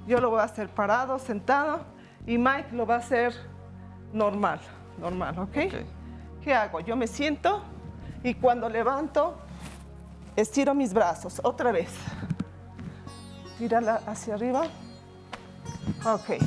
yo 0.07 0.21
lo 0.21 0.31
voy 0.31 0.41
a 0.41 0.45
hacer 0.45 0.69
parado, 0.69 1.19
sentado, 1.19 1.81
y 2.27 2.39
Mike 2.39 2.69
lo 2.73 2.87
va 2.87 2.97
a 2.97 2.99
hacer 2.99 3.35
normal, 4.13 4.61
normal, 4.99 5.39
¿ok? 5.39 5.57
¿Qué 6.43 6.55
hago? 6.55 6.81
Yo 6.81 6.97
me 6.97 7.07
siento 7.07 7.63
y 8.23 8.35
cuando 8.35 8.69
levanto, 8.69 9.37
estiro 10.37 10.75
mis 10.75 10.93
brazos, 10.93 11.41
otra 11.43 11.73
vez. 11.73 11.91
Tírala 13.59 14.03
hacia 14.07 14.35
arriba. 14.35 14.65
Ok. 16.05 16.39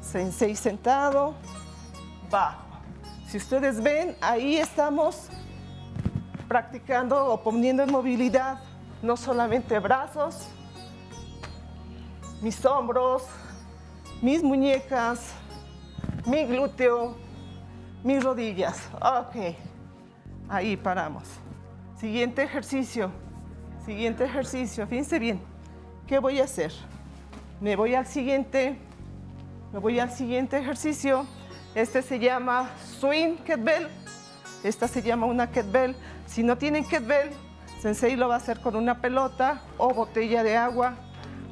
Sensei 0.00 0.56
sentado, 0.56 1.34
bajo. 2.30 2.62
Si 3.26 3.36
ustedes 3.36 3.82
ven, 3.82 4.16
ahí 4.20 4.56
estamos 4.56 5.28
practicando 6.54 7.26
o 7.32 7.42
poniendo 7.42 7.82
en 7.82 7.90
movilidad 7.90 8.60
no 9.02 9.16
solamente 9.16 9.76
brazos, 9.80 10.46
mis 12.40 12.64
hombros, 12.64 13.24
mis 14.22 14.40
muñecas, 14.40 15.32
mi 16.24 16.44
glúteo, 16.44 17.16
mis 18.04 18.22
rodillas. 18.22 18.88
Ok, 19.02 19.56
ahí 20.48 20.76
paramos. 20.76 21.24
Siguiente 21.96 22.44
ejercicio, 22.44 23.10
siguiente 23.84 24.22
ejercicio, 24.24 24.86
fíjense 24.86 25.18
bien, 25.18 25.40
¿qué 26.06 26.20
voy 26.20 26.38
a 26.38 26.44
hacer? 26.44 26.70
Me 27.60 27.74
voy 27.74 27.96
al 27.96 28.06
siguiente, 28.06 28.78
me 29.72 29.80
voy 29.80 29.98
al 29.98 30.12
siguiente 30.12 30.56
ejercicio. 30.56 31.26
Este 31.74 32.00
se 32.00 32.20
llama 32.20 32.70
swing 33.00 33.38
kettlebell. 33.38 34.03
Esta 34.64 34.88
se 34.88 35.02
llama 35.02 35.26
una 35.26 35.50
kettlebell. 35.50 35.94
Si 36.26 36.42
no 36.42 36.56
tienen 36.56 36.84
kettlebell, 36.84 37.30
Sensei 37.80 38.16
lo 38.16 38.28
va 38.28 38.34
a 38.34 38.38
hacer 38.38 38.60
con 38.60 38.76
una 38.76 38.98
pelota 38.98 39.60
o 39.76 39.92
botella 39.92 40.42
de 40.42 40.56
agua. 40.56 40.94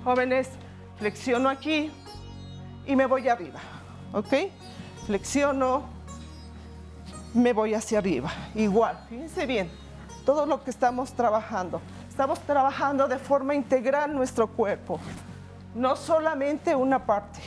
Jóvenes, 0.02 0.48
flexiono 0.96 1.50
aquí 1.50 1.92
y 2.86 2.96
me 2.96 3.04
voy 3.04 3.28
arriba, 3.28 3.60
¿ok? 4.14 4.34
Flexiono, 5.04 5.82
me 7.34 7.52
voy 7.52 7.74
hacia 7.74 7.98
arriba. 7.98 8.30
Igual, 8.54 8.98
fíjense 9.10 9.44
bien, 9.44 9.70
todo 10.24 10.46
lo 10.46 10.64
que 10.64 10.70
estamos 10.70 11.12
trabajando. 11.12 11.82
Estamos 12.08 12.40
trabajando 12.40 13.08
de 13.08 13.18
forma 13.18 13.54
integral 13.54 14.14
nuestro 14.14 14.46
cuerpo, 14.46 14.98
no 15.74 15.96
solamente 15.96 16.74
una 16.74 17.04
parte, 17.04 17.40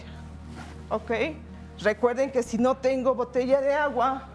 ¿ok? 0.89 1.12
Recuerden 1.79 2.31
que 2.31 2.43
si 2.43 2.60
no 2.60 2.77
tengo 2.77 3.15
botella 3.15 3.62
de 3.62 3.74
agua, 3.74 4.29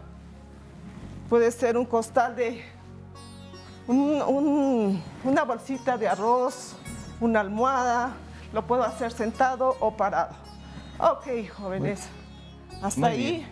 puede 1.30 1.52
ser 1.52 1.78
un 1.78 1.86
costal 1.86 2.34
de 2.34 2.62
una 3.86 5.44
bolsita 5.44 5.96
de 5.96 6.08
arroz, 6.08 6.76
una 7.20 7.40
almohada, 7.40 8.14
lo 8.52 8.66
puedo 8.66 8.82
hacer 8.82 9.12
sentado 9.12 9.76
o 9.80 9.96
parado. 9.96 10.34
Ok, 10.98 11.48
jóvenes, 11.56 12.08
hasta 12.82 13.06
ahí. 13.06 13.46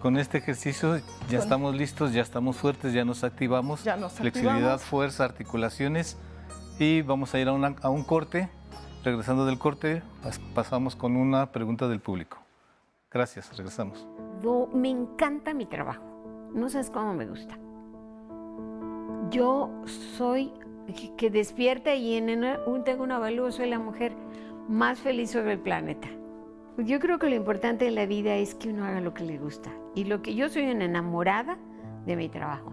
Con 0.00 0.16
este 0.16 0.38
ejercicio 0.38 1.00
ya 1.28 1.38
estamos 1.38 1.76
listos, 1.76 2.12
ya 2.12 2.22
estamos 2.22 2.56
fuertes, 2.56 2.92
ya 2.92 3.04
nos 3.04 3.22
activamos. 3.22 3.84
Ya 3.84 3.96
nos 3.96 4.14
Flexibilidad, 4.14 4.80
fuerza, 4.80 5.24
articulaciones. 5.24 6.16
Y 6.78 7.02
vamos 7.02 7.34
a 7.34 7.38
ir 7.38 7.48
a, 7.48 7.52
a 7.82 7.90
un 7.90 8.02
corte. 8.02 8.50
Regresando 9.04 9.46
del 9.46 9.58
corte, 9.58 10.02
pasamos 10.54 10.96
con 10.96 11.16
una 11.16 11.52
pregunta 11.52 11.88
del 11.88 12.00
público. 12.00 12.38
Gracias, 13.10 13.56
regresamos. 13.56 14.06
Me 14.72 14.90
encanta 14.90 15.54
mi 15.54 15.66
trabajo. 15.66 16.11
No 16.54 16.68
sabes 16.68 16.90
cómo 16.90 17.14
me 17.14 17.26
gusta. 17.26 17.58
Yo 19.30 19.70
soy 19.86 20.52
que 21.16 21.30
despierta 21.30 21.94
y 21.94 22.14
en 22.14 22.44
un 22.66 22.84
tengo 22.84 23.04
un 23.04 23.12
avalúo, 23.12 23.50
soy 23.50 23.70
la 23.70 23.78
mujer 23.78 24.12
más 24.68 24.98
feliz 24.98 25.30
sobre 25.30 25.52
el 25.52 25.58
planeta. 25.58 26.08
Yo 26.78 26.98
creo 27.00 27.18
que 27.18 27.28
lo 27.28 27.36
importante 27.36 27.86
en 27.86 27.94
la 27.94 28.06
vida 28.06 28.34
es 28.36 28.54
que 28.54 28.70
uno 28.70 28.84
haga 28.84 29.00
lo 29.00 29.14
que 29.14 29.24
le 29.24 29.38
gusta. 29.38 29.70
Y 29.94 30.04
lo 30.04 30.22
que 30.22 30.34
yo 30.34 30.48
soy 30.48 30.70
una 30.70 30.84
enamorada 30.84 31.58
de 32.06 32.16
mi 32.16 32.28
trabajo. 32.28 32.72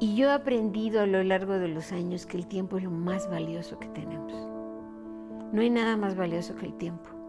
Y 0.00 0.16
yo 0.16 0.28
he 0.28 0.32
aprendido 0.32 1.02
a 1.02 1.06
lo 1.06 1.22
largo 1.22 1.58
de 1.58 1.68
los 1.68 1.92
años 1.92 2.26
que 2.26 2.36
el 2.36 2.46
tiempo 2.46 2.78
es 2.78 2.84
lo 2.84 2.90
más 2.90 3.28
valioso 3.30 3.78
que 3.78 3.88
tenemos. 3.88 4.32
No 5.52 5.60
hay 5.60 5.70
nada 5.70 5.96
más 5.96 6.16
valioso 6.16 6.56
que 6.56 6.66
el 6.66 6.74
tiempo. 6.74 7.19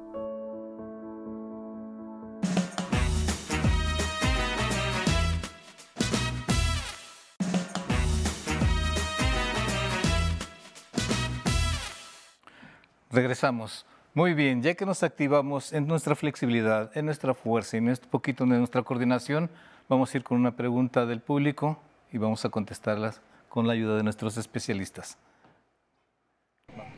Regresamos. 13.11 13.85
Muy 14.13 14.33
bien, 14.33 14.61
ya 14.61 14.73
que 14.73 14.85
nos 14.85 15.03
activamos 15.03 15.73
en 15.73 15.85
nuestra 15.85 16.15
flexibilidad, 16.15 16.95
en 16.95 17.05
nuestra 17.05 17.33
fuerza 17.33 17.75
y 17.75 17.79
en 17.79 17.89
un 17.89 17.95
poquito 18.09 18.45
de 18.45 18.57
nuestra 18.57 18.83
coordinación, 18.83 19.49
vamos 19.89 20.13
a 20.13 20.17
ir 20.17 20.23
con 20.23 20.37
una 20.37 20.55
pregunta 20.55 21.05
del 21.05 21.19
público 21.19 21.77
y 22.13 22.17
vamos 22.17 22.45
a 22.45 22.49
contestarlas 22.49 23.21
con 23.49 23.67
la 23.67 23.73
ayuda 23.73 23.97
de 23.97 24.03
nuestros 24.03 24.37
especialistas. 24.37 25.17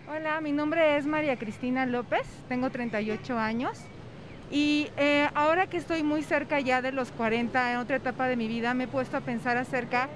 Hola, 0.07 0.39
mi 0.41 0.51
nombre 0.51 0.97
es 0.97 1.07
María 1.07 1.35
Cristina 1.35 1.87
López, 1.87 2.27
tengo 2.47 2.69
38 2.69 3.39
años 3.39 3.79
y 4.51 4.89
eh, 4.97 5.29
ahora 5.33 5.65
que 5.65 5.77
estoy 5.77 6.03
muy 6.03 6.21
cerca 6.21 6.59
ya 6.59 6.83
de 6.83 6.91
los 6.91 7.11
40, 7.11 7.73
en 7.73 7.77
otra 7.79 7.95
etapa 7.95 8.27
de 8.27 8.35
mi 8.35 8.47
vida, 8.47 8.75
me 8.75 8.83
he 8.83 8.87
puesto 8.87 9.17
a 9.17 9.21
pensar 9.21 9.57
acerca 9.57 10.09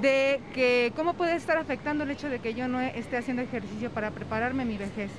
de 0.00 0.40
que 0.54 0.92
cómo 0.94 1.14
puede 1.14 1.34
estar 1.34 1.58
afectando 1.58 2.04
el 2.04 2.10
hecho 2.12 2.30
de 2.30 2.38
que 2.38 2.54
yo 2.54 2.68
no 2.68 2.80
esté 2.80 3.16
haciendo 3.16 3.42
ejercicio 3.42 3.90
para 3.90 4.12
prepararme 4.12 4.64
mi 4.64 4.76
vejez. 4.78 5.10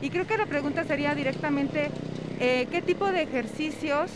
Y 0.00 0.10
creo 0.10 0.26
que 0.26 0.36
la 0.36 0.46
pregunta 0.46 0.84
sería 0.84 1.14
directamente, 1.14 1.90
eh, 2.38 2.68
¿qué 2.70 2.82
tipo 2.82 3.06
de 3.06 3.22
ejercicios 3.22 4.10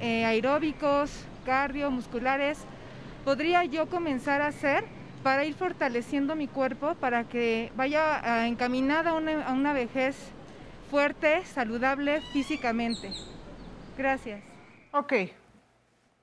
eh, 0.00 0.24
aeróbicos, 0.24 1.10
cardio, 1.46 1.90
musculares 1.90 2.58
podría 3.24 3.64
yo 3.64 3.86
comenzar 3.86 4.42
a 4.42 4.48
hacer 4.48 4.84
para 5.22 5.44
ir 5.44 5.54
fortaleciendo 5.54 6.34
mi 6.34 6.48
cuerpo 6.48 6.94
para 6.96 7.24
que 7.24 7.72
vaya 7.76 8.20
ah, 8.22 8.46
encaminada 8.46 9.10
a 9.10 9.14
una, 9.14 9.46
a 9.46 9.52
una 9.52 9.72
vejez 9.72 10.16
fuerte, 10.90 11.44
saludable 11.46 12.20
físicamente? 12.32 13.10
Gracias. 13.96 14.42
Ok. 14.92 15.12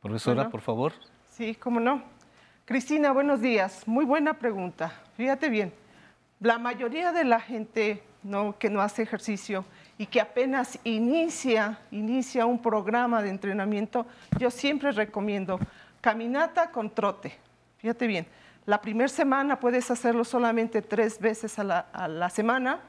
Profesora, 0.01 0.49
por 0.49 0.61
favor. 0.61 0.93
Sí, 1.29 1.55
cómo 1.55 1.79
no. 1.79 2.03
Cristina, 2.65 3.11
buenos 3.11 3.41
días. 3.41 3.87
Muy 3.87 4.05
buena 4.05 4.35
pregunta. 4.35 4.93
Fíjate 5.17 5.49
bien, 5.49 5.73
la 6.39 6.59
mayoría 6.59 7.11
de 7.11 7.23
la 7.23 7.39
gente 7.39 8.03
que 8.57 8.69
no 8.69 8.81
hace 8.81 9.03
ejercicio 9.03 9.65
y 9.97 10.05
que 10.05 10.21
apenas 10.21 10.77
inicia, 10.83 11.79
inicia 11.91 12.45
un 12.45 12.61
programa 12.61 13.21
de 13.21 13.29
entrenamiento, 13.29 14.05
yo 14.37 14.51
siempre 14.51 14.91
recomiendo 14.91 15.59
caminata 16.01 16.71
con 16.71 16.89
trote. 16.89 17.37
Fíjate 17.77 18.07
bien, 18.07 18.27
la 18.65 18.81
primera 18.81 19.07
semana 19.07 19.59
puedes 19.59 19.89
hacerlo 19.89 20.23
solamente 20.23 20.81
tres 20.81 21.19
veces 21.19 21.57
a 21.59 21.63
la, 21.63 22.29
semana. 22.29 22.79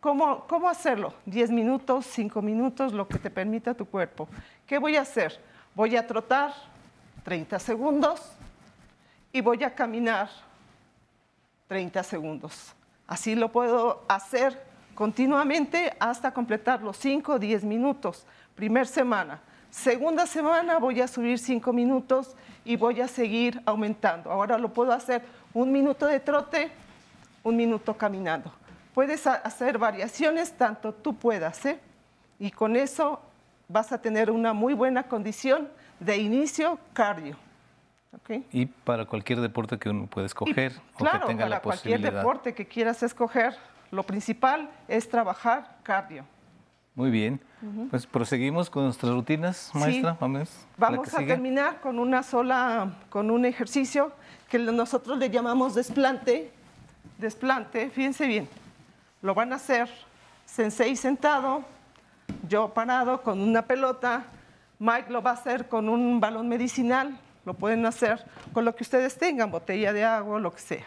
¿Cómo, 0.00 0.46
¿Cómo 0.46 0.68
hacerlo? 0.68 1.14
Diez 1.26 1.50
minutos, 1.50 2.06
cinco 2.06 2.42
minutos, 2.42 2.92
lo 2.92 3.06
que 3.06 3.18
te 3.18 3.30
permita 3.30 3.74
tu 3.74 3.86
cuerpo. 3.86 4.28
¿Qué 4.66 4.78
voy 4.78 4.96
a 4.96 5.02
hacer? 5.02 5.38
Voy 5.74 5.96
a 5.96 6.06
trotar 6.06 6.52
30 7.24 7.58
segundos 7.58 8.32
y 9.32 9.40
voy 9.40 9.62
a 9.62 9.74
caminar 9.74 10.28
30 11.68 12.02
segundos. 12.02 12.74
Así 13.12 13.34
lo 13.34 13.52
puedo 13.52 14.04
hacer 14.08 14.58
continuamente 14.94 15.92
hasta 16.00 16.32
completar 16.32 16.80
los 16.80 16.96
5 16.96 17.34
o 17.34 17.38
10 17.38 17.62
minutos. 17.62 18.24
Primer 18.54 18.86
semana. 18.86 19.38
Segunda 19.68 20.26
semana 20.26 20.78
voy 20.78 20.98
a 21.02 21.06
subir 21.06 21.38
5 21.38 21.74
minutos 21.74 22.34
y 22.64 22.76
voy 22.76 23.02
a 23.02 23.08
seguir 23.08 23.60
aumentando. 23.66 24.32
Ahora 24.32 24.56
lo 24.56 24.72
puedo 24.72 24.94
hacer 24.94 25.20
un 25.52 25.70
minuto 25.70 26.06
de 26.06 26.20
trote, 26.20 26.70
un 27.42 27.54
minuto 27.54 27.98
caminando. 27.98 28.50
Puedes 28.94 29.26
hacer 29.26 29.76
variaciones 29.76 30.50
tanto 30.56 30.94
tú 30.94 31.14
puedas, 31.14 31.66
¿eh? 31.66 31.78
Y 32.38 32.50
con 32.50 32.76
eso 32.76 33.20
vas 33.68 33.92
a 33.92 34.00
tener 34.00 34.30
una 34.30 34.54
muy 34.54 34.72
buena 34.72 35.02
condición 35.02 35.68
de 36.00 36.16
inicio 36.16 36.78
cardio. 36.94 37.36
Y 38.50 38.66
para 38.66 39.06
cualquier 39.06 39.40
deporte 39.40 39.78
que 39.78 39.88
uno 39.88 40.06
pueda 40.06 40.26
escoger 40.26 40.72
o 40.98 41.04
que 41.04 41.18
tenga 41.26 41.48
la 41.48 41.62
posibilidad. 41.62 42.00
cualquier 42.00 42.14
deporte 42.14 42.54
que 42.54 42.66
quieras 42.66 43.02
escoger, 43.02 43.56
lo 43.90 44.02
principal 44.02 44.70
es 44.88 45.08
trabajar 45.08 45.78
cardio. 45.82 46.24
Muy 46.94 47.10
bien. 47.10 47.40
Pues 47.90 48.06
proseguimos 48.06 48.68
con 48.68 48.84
nuestras 48.84 49.12
rutinas, 49.12 49.70
maestra. 49.72 50.16
Vamos, 50.20 50.66
Vamos 50.76 51.14
a 51.14 51.18
terminar 51.18 51.80
con 51.80 51.98
una 51.98 52.22
sola, 52.22 52.92
con 53.08 53.30
un 53.30 53.44
ejercicio 53.44 54.12
que 54.48 54.58
nosotros 54.58 55.18
le 55.18 55.30
llamamos 55.30 55.74
desplante. 55.74 56.52
Desplante, 57.18 57.88
fíjense 57.90 58.26
bien. 58.26 58.48
Lo 59.22 59.34
van 59.34 59.52
a 59.52 59.56
hacer 59.56 59.88
sensei 60.44 60.96
sentado, 60.96 61.64
yo 62.48 62.68
parado 62.68 63.22
con 63.22 63.40
una 63.40 63.62
pelota, 63.62 64.24
Mike 64.78 65.10
lo 65.10 65.22
va 65.22 65.30
a 65.30 65.34
hacer 65.34 65.68
con 65.68 65.88
un 65.88 66.20
balón 66.20 66.48
medicinal, 66.48 67.18
lo 67.44 67.54
pueden 67.54 67.84
hacer 67.86 68.24
con 68.52 68.64
lo 68.64 68.74
que 68.74 68.82
ustedes 68.82 69.16
tengan, 69.16 69.50
botella 69.50 69.92
de 69.92 70.04
agua, 70.04 70.38
lo 70.38 70.52
que 70.52 70.60
sea. 70.60 70.86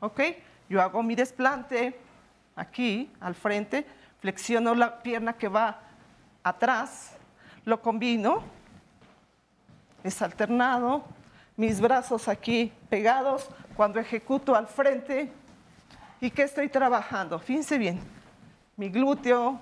¿Ok? 0.00 0.20
Yo 0.68 0.82
hago 0.82 1.02
mi 1.02 1.14
desplante 1.14 1.98
aquí, 2.54 3.10
al 3.20 3.34
frente, 3.34 3.86
flexiono 4.20 4.74
la 4.74 5.02
pierna 5.02 5.34
que 5.34 5.48
va 5.48 5.80
atrás, 6.42 7.12
lo 7.64 7.80
combino, 7.80 8.42
es 10.02 10.20
alternado, 10.22 11.04
mis 11.56 11.80
brazos 11.80 12.28
aquí 12.28 12.72
pegados, 12.88 13.48
cuando 13.74 13.98
ejecuto 13.98 14.54
al 14.54 14.66
frente, 14.66 15.30
¿y 16.20 16.30
qué 16.30 16.42
estoy 16.42 16.68
trabajando? 16.68 17.38
Fíjense 17.38 17.78
bien, 17.78 18.00
mi 18.76 18.88
glúteo, 18.88 19.58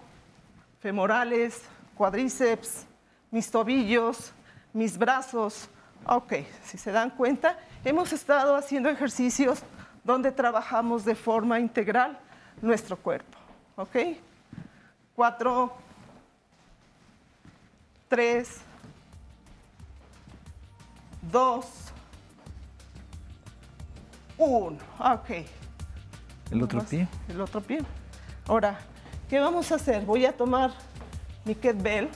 femorales, 0.80 1.62
cuádriceps, 1.94 2.86
mis 3.30 3.50
tobillos, 3.50 4.32
mis 4.72 4.98
brazos. 4.98 5.68
Ok, 6.06 6.34
si 6.64 6.76
se 6.76 6.92
dan 6.92 7.10
cuenta, 7.10 7.58
hemos 7.84 8.12
estado 8.12 8.56
haciendo 8.56 8.90
ejercicios 8.90 9.62
donde 10.02 10.30
trabajamos 10.32 11.04
de 11.04 11.14
forma 11.14 11.58
integral 11.58 12.18
nuestro 12.60 12.96
cuerpo. 12.96 13.38
¿Ok? 13.76 13.96
Cuatro, 15.16 15.72
tres, 18.08 18.60
dos, 21.22 21.66
uno. 24.36 24.78
Ok. 24.98 25.30
¿El 26.50 26.62
otro 26.62 26.82
pie? 26.84 27.08
El 27.28 27.40
otro 27.40 27.62
pie. 27.62 27.82
Ahora, 28.46 28.78
¿qué 29.30 29.40
vamos 29.40 29.72
a 29.72 29.76
hacer? 29.76 30.04
Voy 30.04 30.26
a 30.26 30.36
tomar 30.36 30.70
mi 31.46 31.54
kettlebell, 31.54 32.10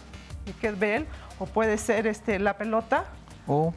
mi 0.45 0.53
kettlebell, 0.53 1.07
o 1.39 1.47
puede 1.47 1.79
ser 1.79 2.07
este, 2.07 2.39
la 2.39 2.59
pelota. 2.59 3.07
O 3.49 3.75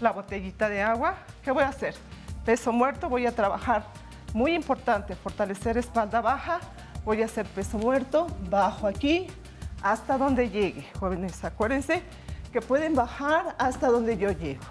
la 0.00 0.12
botellita 0.12 0.68
de 0.68 0.82
agua. 0.82 1.14
¿Qué 1.42 1.50
voy 1.50 1.62
a 1.62 1.68
hacer? 1.68 1.94
Peso 2.44 2.72
muerto, 2.72 3.08
voy 3.08 3.26
a 3.26 3.32
trabajar. 3.32 3.86
Muy 4.34 4.54
importante, 4.54 5.14
fortalecer 5.14 5.78
espalda 5.78 6.20
baja. 6.20 6.60
Voy 7.04 7.22
a 7.22 7.26
hacer 7.26 7.46
peso 7.46 7.78
muerto, 7.78 8.26
bajo 8.50 8.86
aquí, 8.86 9.28
hasta 9.82 10.18
donde 10.18 10.50
llegue. 10.50 10.86
Jóvenes, 10.98 11.44
acuérdense 11.44 12.02
que 12.52 12.60
pueden 12.60 12.94
bajar 12.94 13.54
hasta 13.58 13.88
donde 13.88 14.16
yo 14.16 14.32
llego. 14.32 14.64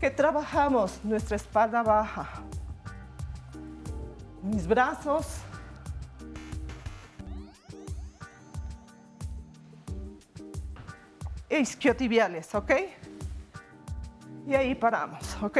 ¿Qué 0.00 0.10
trabajamos? 0.10 0.98
Nuestra 1.04 1.36
espalda 1.36 1.82
baja. 1.82 2.28
Mis 4.42 4.66
brazos 4.66 5.39
isquiotibiales, 11.50 12.54
¿ok? 12.54 12.72
Y 14.46 14.54
ahí 14.54 14.74
paramos, 14.74 15.36
¿ok? 15.42 15.58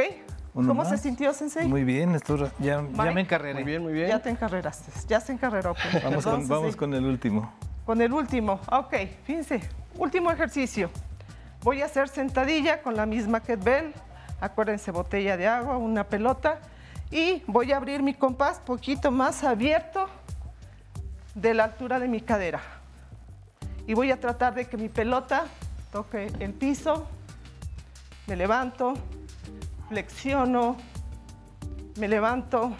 ¿Cómo 0.53 0.83
se 0.83 0.97
sintió, 0.97 1.33
Sensei? 1.33 1.67
Muy 1.67 1.83
bien, 1.83 2.17
ya, 2.17 2.51
ya, 2.59 2.81
me 2.81 3.21
encarreré. 3.21 3.53
Muy 3.53 3.63
bien, 3.63 3.81
muy 3.81 3.93
bien. 3.93 4.09
Ya 4.09 4.19
te 4.19 4.29
encarreraste, 4.29 4.91
ya 5.07 5.19
se 5.21 5.31
encarreró. 5.31 5.73
Pues. 5.73 6.03
Vamos, 6.03 6.25
con, 6.25 6.47
vamos 6.47 6.75
con 6.75 6.93
el 6.93 7.05
último. 7.05 7.53
Con 7.85 8.01
el 8.01 8.11
último, 8.11 8.59
ok, 8.69 8.93
fíjense. 9.23 9.61
Último 9.97 10.31
ejercicio. 10.31 10.89
Voy 11.63 11.81
a 11.81 11.85
hacer 11.85 12.09
sentadilla 12.09 12.81
con 12.81 12.95
la 12.95 13.05
misma 13.05 13.39
kettlebell. 13.41 13.93
Acuérdense, 14.41 14.91
botella 14.91 15.37
de 15.37 15.47
agua, 15.47 15.77
una 15.77 16.03
pelota. 16.05 16.59
Y 17.11 17.43
voy 17.47 17.71
a 17.71 17.77
abrir 17.77 18.01
mi 18.03 18.13
compás 18.13 18.59
poquito 18.59 19.11
más 19.11 19.43
abierto 19.43 20.07
de 21.35 21.53
la 21.53 21.65
altura 21.65 21.99
de 21.99 22.07
mi 22.07 22.21
cadera. 22.21 22.61
Y 23.87 23.93
voy 23.93 24.11
a 24.11 24.19
tratar 24.19 24.53
de 24.53 24.65
que 24.65 24.77
mi 24.77 24.89
pelota 24.89 25.45
toque 25.91 26.31
el 26.39 26.53
piso, 26.53 27.05
me 28.27 28.35
levanto, 28.35 28.93
flexiono, 29.89 30.77
me 31.97 32.07
levanto, 32.07 32.73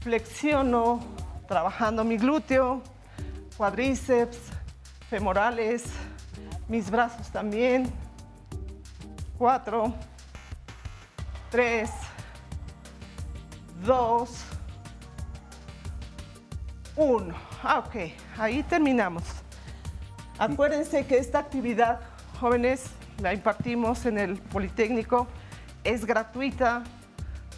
flexiono, 0.00 1.00
trabajando 1.48 2.04
mi 2.04 2.16
glúteo, 2.16 2.82
cuadríceps, 3.56 4.38
femorales, 5.10 5.84
mis 6.68 6.88
brazos 6.88 7.30
también. 7.30 7.92
Cuatro, 9.36 9.92
tres, 11.50 11.90
dos, 13.84 14.44
uno. 16.94 17.34
Ah, 17.62 17.80
ok, 17.80 18.12
ahí 18.38 18.62
terminamos. 18.62 19.43
Acuérdense 20.38 21.06
que 21.06 21.18
esta 21.18 21.38
actividad, 21.38 22.00
jóvenes, 22.40 22.86
la 23.22 23.32
impartimos 23.32 24.04
en 24.06 24.18
el 24.18 24.36
Politécnico, 24.36 25.28
es 25.84 26.04
gratuita, 26.04 26.82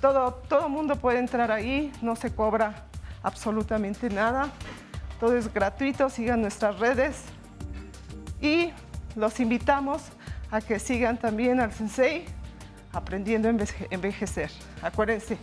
todo, 0.01 0.35
todo 0.49 0.69
mundo 0.69 0.97
puede 0.97 1.19
entrar 1.19 1.51
ahí, 1.51 1.93
no 2.03 2.17
se 2.17 2.35
cobra 2.35 2.87
absolutamente 3.23 4.11
nada, 4.11 4.51
todo 5.19 5.37
es 5.37 5.53
gratuito, 5.53 6.11
sigan 6.11 6.43
nuestras 6.43 6.79
redes. 6.79 7.23
Y 8.41 8.73
los 9.15 9.41
invitamos 9.41 10.03
a 10.51 10.61
que 10.61 10.79
sigan 10.79 11.17
también 11.17 11.61
al 11.61 11.73
Sensei 11.73 12.27
aprendiendo 12.93 13.49
a 13.49 13.53
envejecer. 13.91 14.51
Acuérdense, 14.83 15.39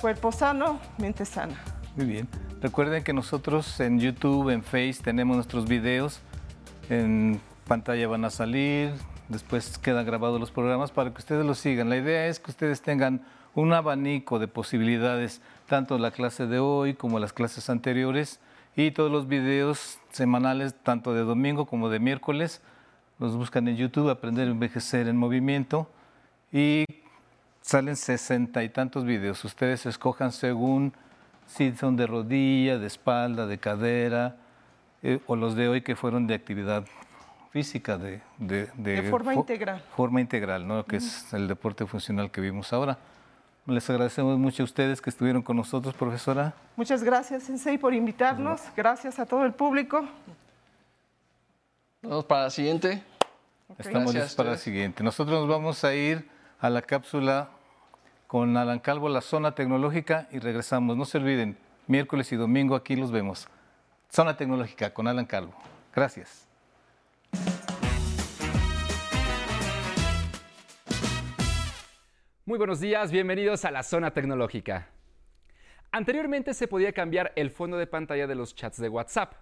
cuerpo 0.00 0.32
sano, 0.32 0.80
mente 0.98 1.24
sana. 1.24 1.54
Muy 1.96 2.06
bien. 2.06 2.28
Recuerden 2.60 3.02
que 3.02 3.12
nosotros 3.12 3.78
en 3.80 3.98
YouTube, 3.98 4.50
en 4.50 4.62
Face, 4.62 4.98
tenemos 5.02 5.36
nuestros 5.36 5.66
videos 5.66 6.20
en 6.88 7.40
pantalla 7.66 8.08
van 8.08 8.24
a 8.24 8.30
salir, 8.30 8.92
después 9.28 9.78
quedan 9.78 10.04
grabados 10.04 10.40
los 10.40 10.50
programas 10.50 10.90
para 10.90 11.10
que 11.10 11.18
ustedes 11.18 11.44
los 11.44 11.58
sigan. 11.58 11.88
La 11.88 11.96
idea 11.96 12.26
es 12.26 12.40
que 12.40 12.50
ustedes 12.50 12.82
tengan 12.82 13.22
un 13.54 13.72
abanico 13.72 14.38
de 14.38 14.48
posibilidades, 14.48 15.40
tanto 15.66 15.98
la 15.98 16.10
clase 16.10 16.46
de 16.46 16.58
hoy 16.58 16.94
como 16.94 17.18
las 17.18 17.32
clases 17.32 17.68
anteriores 17.70 18.40
y 18.76 18.90
todos 18.90 19.10
los 19.10 19.28
videos 19.28 19.98
semanales, 20.10 20.74
tanto 20.82 21.14
de 21.14 21.22
domingo 21.22 21.66
como 21.66 21.88
de 21.88 21.98
miércoles. 21.98 22.62
Los 23.18 23.36
buscan 23.36 23.68
en 23.68 23.76
YouTube, 23.76 24.10
Aprender 24.10 24.48
a 24.48 24.50
Envejecer 24.50 25.06
en 25.08 25.16
Movimiento 25.16 25.88
y 26.50 26.84
salen 27.60 27.96
sesenta 27.96 28.64
y 28.64 28.68
tantos 28.68 29.04
videos. 29.04 29.44
Ustedes 29.44 29.86
escojan 29.86 30.32
según 30.32 30.92
si 31.46 31.72
son 31.72 31.96
de 31.96 32.06
rodilla, 32.06 32.78
de 32.78 32.86
espalda, 32.86 33.46
de 33.46 33.58
cadera, 33.58 34.36
eh, 35.02 35.20
o 35.26 35.36
los 35.36 35.56
de 35.56 35.68
hoy 35.68 35.82
que 35.82 35.96
fueron 35.96 36.26
de 36.26 36.34
actividad 36.34 36.84
física, 37.50 37.98
de, 37.98 38.22
de, 38.38 39.02
forma 39.10 39.34
integral. 39.34 39.82
Forma 39.94 40.20
integral, 40.20 40.66
¿no? 40.66 40.84
que 40.84 40.96
es 40.96 41.32
el 41.34 41.48
deporte 41.48 41.86
funcional 41.86 42.30
que 42.30 42.40
vimos 42.40 42.72
ahora. 42.72 42.98
Les 43.66 43.88
agradecemos 43.90 44.38
mucho 44.38 44.62
a 44.62 44.64
ustedes 44.64 45.00
que 45.00 45.10
estuvieron 45.10 45.42
con 45.42 45.56
nosotros, 45.56 45.94
profesora. 45.94 46.54
Muchas 46.76 47.04
gracias, 47.04 47.44
Sensei, 47.44 47.78
por 47.78 47.94
invitarnos. 47.94 48.60
Gracias 48.76 49.18
a 49.18 49.26
todo 49.26 49.44
el 49.44 49.52
público. 49.52 50.04
Vamos 52.02 52.24
para 52.24 52.44
la 52.44 52.50
siguiente. 52.50 53.02
Estamos 53.78 54.14
listos 54.14 54.34
para 54.34 54.52
la 54.52 54.56
siguiente. 54.56 55.04
Nosotros 55.04 55.38
nos 55.38 55.48
vamos 55.48 55.84
a 55.84 55.94
ir 55.94 56.28
a 56.58 56.70
la 56.70 56.82
cápsula 56.82 57.50
con 58.26 58.56
Alan 58.56 58.80
Calvo, 58.80 59.08
la 59.08 59.20
zona 59.20 59.54
tecnológica, 59.54 60.26
y 60.32 60.38
regresamos. 60.38 60.96
No 60.96 61.04
se 61.04 61.18
olviden, 61.18 61.56
miércoles 61.86 62.32
y 62.32 62.36
domingo 62.36 62.74
aquí 62.74 62.96
los 62.96 63.12
vemos. 63.12 63.46
Zona 64.14 64.36
Tecnológica 64.36 64.92
con 64.92 65.08
Alan 65.08 65.24
Calvo. 65.24 65.54
Gracias. 65.94 66.46
Muy 72.44 72.58
buenos 72.58 72.78
días, 72.80 73.10
bienvenidos 73.10 73.64
a 73.64 73.70
la 73.70 73.82
Zona 73.82 74.10
Tecnológica. 74.10 74.90
Anteriormente 75.92 76.52
se 76.52 76.68
podía 76.68 76.92
cambiar 76.92 77.32
el 77.36 77.50
fondo 77.50 77.78
de 77.78 77.86
pantalla 77.86 78.26
de 78.26 78.34
los 78.34 78.54
chats 78.54 78.78
de 78.78 78.90
WhatsApp. 78.90 79.32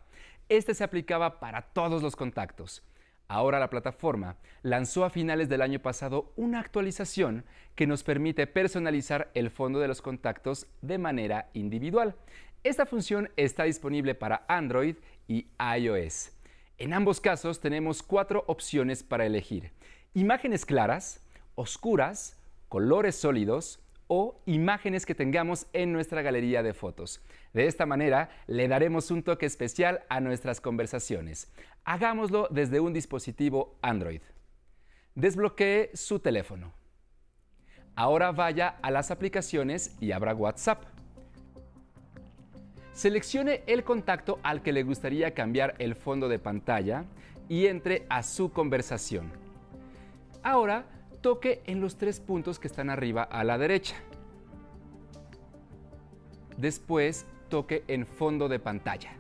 Este 0.49 0.73
se 0.73 0.85
aplicaba 0.85 1.41
para 1.41 1.63
todos 1.63 2.01
los 2.01 2.15
contactos. 2.15 2.85
Ahora 3.27 3.61
la 3.61 3.71
plataforma 3.71 4.37
lanzó 4.63 5.05
a 5.05 5.11
finales 5.11 5.49
del 5.49 5.63
año 5.63 5.79
pasado 5.79 6.33
una 6.35 6.59
actualización 6.59 7.45
que 7.77 7.87
nos 7.87 8.03
permite 8.03 8.49
personalizar 8.49 9.31
el 9.35 9.51
fondo 9.51 9.79
de 9.79 9.87
los 9.87 10.03
contactos 10.03 10.67
de 10.83 10.99
manera 10.99 11.49
individual. 11.55 12.17
Esta 12.63 12.85
función 12.85 13.31
está 13.37 13.65
disponible 13.65 14.15
para 14.15 14.45
Android 14.47 14.97
y 15.27 15.47
iOS. 15.79 16.31
En 16.77 16.93
ambos 16.93 17.19
casos 17.19 17.59
tenemos 17.59 18.03
cuatro 18.03 18.45
opciones 18.49 19.03
para 19.03 19.25
elegir. 19.25 19.73
Imágenes 20.13 20.67
claras, 20.67 21.25
oscuras, 21.55 22.39
colores 22.69 23.17
sólidos 23.17 23.81
o 24.09 24.43
imágenes 24.45 25.07
que 25.07 25.15
tengamos 25.15 25.69
en 25.73 25.95
nuestra 25.95 26.21
galería 26.21 26.63
de 26.63 26.75
fotos. 26.75 27.23
De 27.55 27.67
esta 27.67 27.87
manera, 27.87 28.29
le 28.47 28.69
daremos 28.69 29.11
un 29.11 29.23
toque 29.23 29.47
especial 29.47 30.05
a 30.11 30.21
nuestras 30.21 30.61
conversaciones. 30.61 31.51
Hagámoslo 31.85 32.47
desde 32.51 32.79
un 32.79 32.93
dispositivo 32.93 33.79
Android. 33.81 34.21
Desbloquee 35.15 35.91
su 35.95 36.19
teléfono. 36.19 36.75
Ahora 37.97 38.33
vaya 38.33 38.77
a 38.83 38.91
las 38.91 39.11
aplicaciones 39.11 39.97
y 39.99 40.13
abra 40.13 40.35
WhatsApp. 40.35 41.00
Seleccione 43.01 43.63
el 43.67 43.83
contacto 43.83 44.41
al 44.43 44.61
que 44.61 44.75
le 44.75 44.83
gustaría 44.83 45.33
cambiar 45.33 45.75
el 45.79 45.95
fondo 45.95 46.29
de 46.29 46.39
pantalla 46.39 47.07
y 47.49 47.65
entre 47.65 48.05
a 48.11 48.23
su 48.23 48.53
conversación. 48.53 49.33
Ahora 50.43 50.85
toque 51.23 51.63
en 51.65 51.81
los 51.81 51.97
tres 51.97 52.21
puntos 52.21 52.59
que 52.59 52.69
están 52.69 52.91
arriba 52.91 53.23
a 53.23 53.43
la 53.43 53.57
derecha. 53.57 53.97
Después 56.59 57.25
toque 57.49 57.85
en 57.89 58.05
fondo 58.05 58.51
de 58.51 58.59
pantalla. 58.59 59.13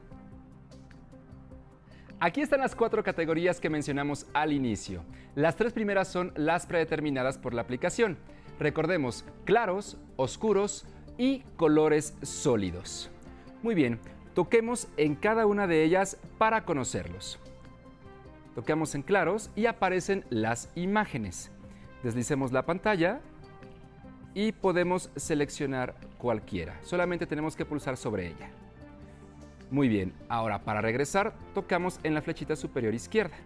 Aquí 2.18 2.42
están 2.42 2.60
las 2.60 2.74
cuatro 2.74 3.02
categorías 3.02 3.60
que 3.60 3.70
mencionamos 3.70 4.26
al 4.34 4.52
inicio. 4.52 5.04
Las 5.34 5.56
tres 5.56 5.72
primeras 5.72 6.06
son 6.08 6.34
las 6.36 6.66
predeterminadas 6.66 7.38
por 7.38 7.54
la 7.54 7.62
aplicación. 7.62 8.18
Recordemos, 8.58 9.24
claros, 9.46 9.96
oscuros 10.16 10.84
y 11.16 11.44
colores 11.56 12.14
sólidos. 12.20 13.10
Muy 13.62 13.74
bien, 13.74 13.98
toquemos 14.34 14.88
en 14.96 15.14
cada 15.14 15.46
una 15.46 15.66
de 15.66 15.84
ellas 15.84 16.16
para 16.38 16.64
conocerlos. 16.64 17.38
Tocamos 18.54 18.94
en 18.94 19.02
claros 19.02 19.50
y 19.54 19.66
aparecen 19.66 20.24
las 20.30 20.70
imágenes. 20.74 21.50
Deslicemos 22.02 22.52
la 22.52 22.64
pantalla 22.64 23.20
y 24.34 24.52
podemos 24.52 25.10
seleccionar 25.14 25.94
cualquiera. 26.16 26.78
Solamente 26.82 27.26
tenemos 27.26 27.54
que 27.54 27.66
pulsar 27.66 27.96
sobre 27.98 28.28
ella. 28.28 28.50
Muy 29.70 29.88
bien, 29.88 30.14
ahora 30.28 30.62
para 30.62 30.80
regresar 30.80 31.34
tocamos 31.54 32.00
en 32.02 32.14
la 32.14 32.22
flechita 32.22 32.56
superior 32.56 32.94
izquierda. 32.94 33.36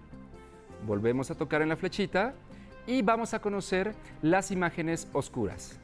Volvemos 0.86 1.30
a 1.30 1.34
tocar 1.34 1.60
en 1.60 1.70
la 1.70 1.76
flechita 1.76 2.34
y 2.86 3.02
vamos 3.02 3.34
a 3.34 3.40
conocer 3.40 3.94
las 4.22 4.50
imágenes 4.50 5.08
oscuras. 5.12 5.78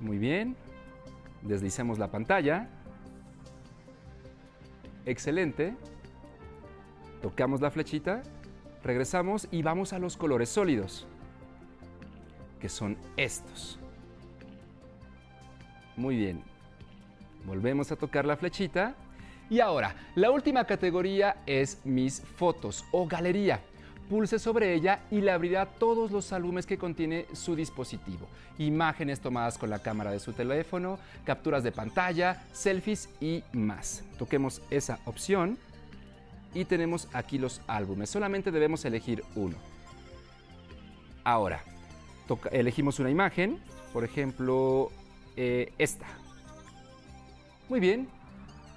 Muy 0.00 0.18
bien, 0.18 0.56
deslicemos 1.42 1.98
la 1.98 2.10
pantalla. 2.10 2.68
Excelente. 5.10 5.74
Tocamos 7.20 7.60
la 7.60 7.72
flechita, 7.72 8.22
regresamos 8.84 9.48
y 9.50 9.60
vamos 9.60 9.92
a 9.92 9.98
los 9.98 10.16
colores 10.16 10.48
sólidos 10.48 11.04
que 12.60 12.68
son 12.68 12.96
estos. 13.16 13.80
Muy 15.96 16.14
bien. 16.14 16.44
Volvemos 17.44 17.90
a 17.90 17.96
tocar 17.96 18.24
la 18.24 18.36
flechita. 18.36 18.94
Y 19.48 19.58
ahora, 19.58 19.96
la 20.14 20.30
última 20.30 20.64
categoría 20.64 21.38
es 21.44 21.84
mis 21.84 22.20
fotos 22.20 22.84
o 22.92 23.08
galería. 23.08 23.60
Pulse 24.10 24.40
sobre 24.40 24.74
ella 24.74 25.02
y 25.12 25.20
le 25.20 25.30
abrirá 25.30 25.66
todos 25.66 26.10
los 26.10 26.32
álbumes 26.32 26.66
que 26.66 26.78
contiene 26.78 27.26
su 27.32 27.54
dispositivo. 27.54 28.26
Imágenes 28.58 29.20
tomadas 29.20 29.56
con 29.56 29.70
la 29.70 29.78
cámara 29.78 30.10
de 30.10 30.18
su 30.18 30.32
teléfono, 30.32 30.98
capturas 31.24 31.62
de 31.62 31.70
pantalla, 31.70 32.44
selfies 32.50 33.08
y 33.20 33.44
más. 33.52 34.02
Toquemos 34.18 34.62
esa 34.68 34.98
opción 35.04 35.58
y 36.54 36.64
tenemos 36.64 37.06
aquí 37.12 37.38
los 37.38 37.60
álbumes. 37.68 38.10
Solamente 38.10 38.50
debemos 38.50 38.84
elegir 38.84 39.22
uno. 39.36 39.54
Ahora, 41.22 41.62
elegimos 42.50 42.98
una 42.98 43.10
imagen, 43.10 43.60
por 43.92 44.02
ejemplo, 44.02 44.90
eh, 45.36 45.72
esta. 45.78 46.06
Muy 47.68 47.78
bien, 47.78 48.08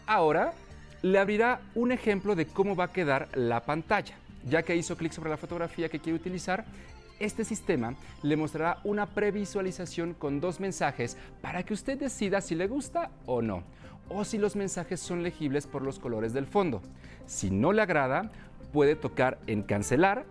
ahora 0.06 0.54
le 1.02 1.18
abrirá 1.18 1.62
un 1.74 1.92
ejemplo 1.92 2.36
de 2.36 2.46
cómo 2.46 2.76
va 2.76 2.84
a 2.84 2.94
quedar 2.94 3.30
la 3.34 3.62
pantalla. 3.62 4.14
Ya 4.50 4.64
que 4.64 4.76
hizo 4.76 4.98
clic 4.98 5.12
sobre 5.12 5.30
la 5.30 5.38
fotografía 5.38 5.90
que 5.90 6.00
quiere 6.00 6.18
utilizar, 6.18 6.66
este 7.20 7.46
sistema 7.46 7.96
le 8.22 8.36
mostrará 8.36 8.80
una 8.84 9.06
previsualización 9.06 10.14
con 10.14 10.42
dos 10.42 10.60
mensajes 10.60 11.18
para 11.42 11.64
que 11.64 11.74
usted 11.74 11.98
decida 11.98 12.42
si 12.42 12.56
le 12.56 12.68
gusta 12.68 13.12
o 13.26 13.42
no, 13.42 13.64
o 14.10 14.26
si 14.26 14.38
los 14.38 14.56
mensajes 14.56 15.00
son 15.00 15.24
legibles 15.24 15.68
por 15.68 15.84
los 15.84 16.00
colores 16.00 16.34
del 16.34 16.48
fondo. 16.48 16.82
Si 17.26 17.50
no 17.50 17.72
le 17.72 17.82
agrada, 17.82 18.30
puede 18.74 18.96
tocar 18.96 19.38
en 19.48 19.62
cancelar 19.62 20.26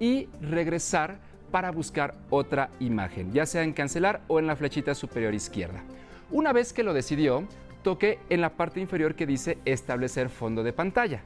y 0.00 0.28
regresar 0.40 1.18
para 1.50 1.70
buscar 1.70 2.14
otra 2.30 2.70
imagen, 2.80 3.32
ya 3.32 3.46
sea 3.46 3.62
en 3.62 3.72
cancelar 3.72 4.22
o 4.26 4.40
en 4.40 4.46
la 4.46 4.56
flechita 4.56 4.94
superior 4.94 5.34
izquierda. 5.34 5.84
Una 6.32 6.52
vez 6.52 6.72
que 6.72 6.82
lo 6.82 6.92
decidió, 6.92 7.46
toque 7.84 8.18
en 8.30 8.40
la 8.40 8.56
parte 8.56 8.80
inferior 8.80 9.14
que 9.14 9.26
dice 9.26 9.58
establecer 9.64 10.30
fondo 10.30 10.64
de 10.64 10.72
pantalla. 10.72 11.22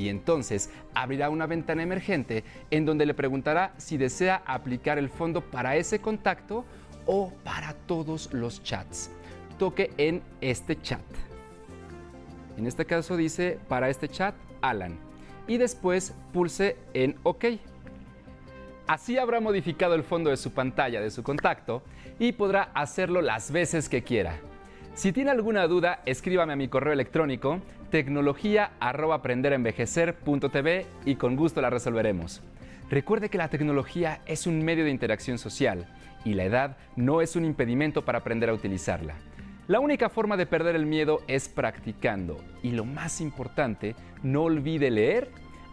Y 0.00 0.08
entonces 0.08 0.70
abrirá 0.94 1.28
una 1.28 1.46
ventana 1.46 1.82
emergente 1.82 2.42
en 2.70 2.86
donde 2.86 3.04
le 3.04 3.12
preguntará 3.12 3.74
si 3.76 3.98
desea 3.98 4.42
aplicar 4.46 4.96
el 4.96 5.10
fondo 5.10 5.42
para 5.42 5.76
ese 5.76 6.00
contacto 6.00 6.64
o 7.04 7.30
para 7.44 7.74
todos 7.74 8.32
los 8.32 8.62
chats. 8.62 9.10
Toque 9.58 9.92
en 9.98 10.22
este 10.40 10.80
chat. 10.80 11.02
En 12.56 12.66
este 12.66 12.86
caso 12.86 13.14
dice 13.14 13.58
para 13.68 13.90
este 13.90 14.08
chat 14.08 14.34
Alan. 14.62 14.98
Y 15.46 15.58
después 15.58 16.14
pulse 16.32 16.78
en 16.94 17.16
OK. 17.22 17.44
Así 18.86 19.18
habrá 19.18 19.38
modificado 19.40 19.94
el 19.94 20.02
fondo 20.02 20.30
de 20.30 20.38
su 20.38 20.52
pantalla 20.52 21.02
de 21.02 21.10
su 21.10 21.22
contacto 21.22 21.82
y 22.18 22.32
podrá 22.32 22.70
hacerlo 22.72 23.20
las 23.20 23.50
veces 23.52 23.90
que 23.90 24.02
quiera. 24.02 24.40
Si 25.00 25.12
tiene 25.12 25.30
alguna 25.30 25.66
duda, 25.66 26.02
escríbame 26.04 26.52
a 26.52 26.56
mi 26.56 26.68
correo 26.68 26.92
electrónico 26.92 27.62
tecnología@aprenderenvejecer.tv 27.90 30.86
y 31.06 31.14
con 31.14 31.36
gusto 31.36 31.62
la 31.62 31.70
resolveremos. 31.70 32.42
Recuerde 32.90 33.30
que 33.30 33.38
la 33.38 33.48
tecnología 33.48 34.20
es 34.26 34.46
un 34.46 34.62
medio 34.62 34.84
de 34.84 34.90
interacción 34.90 35.38
social 35.38 35.86
y 36.22 36.34
la 36.34 36.44
edad 36.44 36.76
no 36.96 37.22
es 37.22 37.34
un 37.34 37.46
impedimento 37.46 38.04
para 38.04 38.18
aprender 38.18 38.50
a 38.50 38.52
utilizarla. 38.52 39.14
La 39.68 39.80
única 39.80 40.10
forma 40.10 40.36
de 40.36 40.44
perder 40.44 40.76
el 40.76 40.84
miedo 40.84 41.22
es 41.28 41.48
practicando 41.48 42.36
y 42.62 42.72
lo 42.72 42.84
más 42.84 43.22
importante, 43.22 43.96
no 44.22 44.42
olvide 44.42 44.90
leer, 44.90 45.30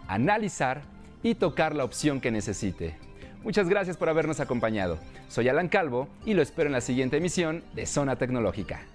analizar 0.08 0.84
y 1.22 1.36
tocar 1.36 1.76
la 1.76 1.84
opción 1.84 2.22
que 2.22 2.32
necesite. 2.32 2.96
Muchas 3.44 3.68
gracias 3.68 3.98
por 3.98 4.08
habernos 4.08 4.40
acompañado. 4.40 5.00
Soy 5.28 5.50
Alan 5.50 5.68
Calvo 5.68 6.08
y 6.26 6.34
lo 6.34 6.42
espero 6.42 6.68
en 6.68 6.74
la 6.74 6.80
siguiente 6.80 7.18
emisión 7.18 7.62
de 7.76 7.86
Zona 7.86 8.16
Tecnológica. 8.16 8.86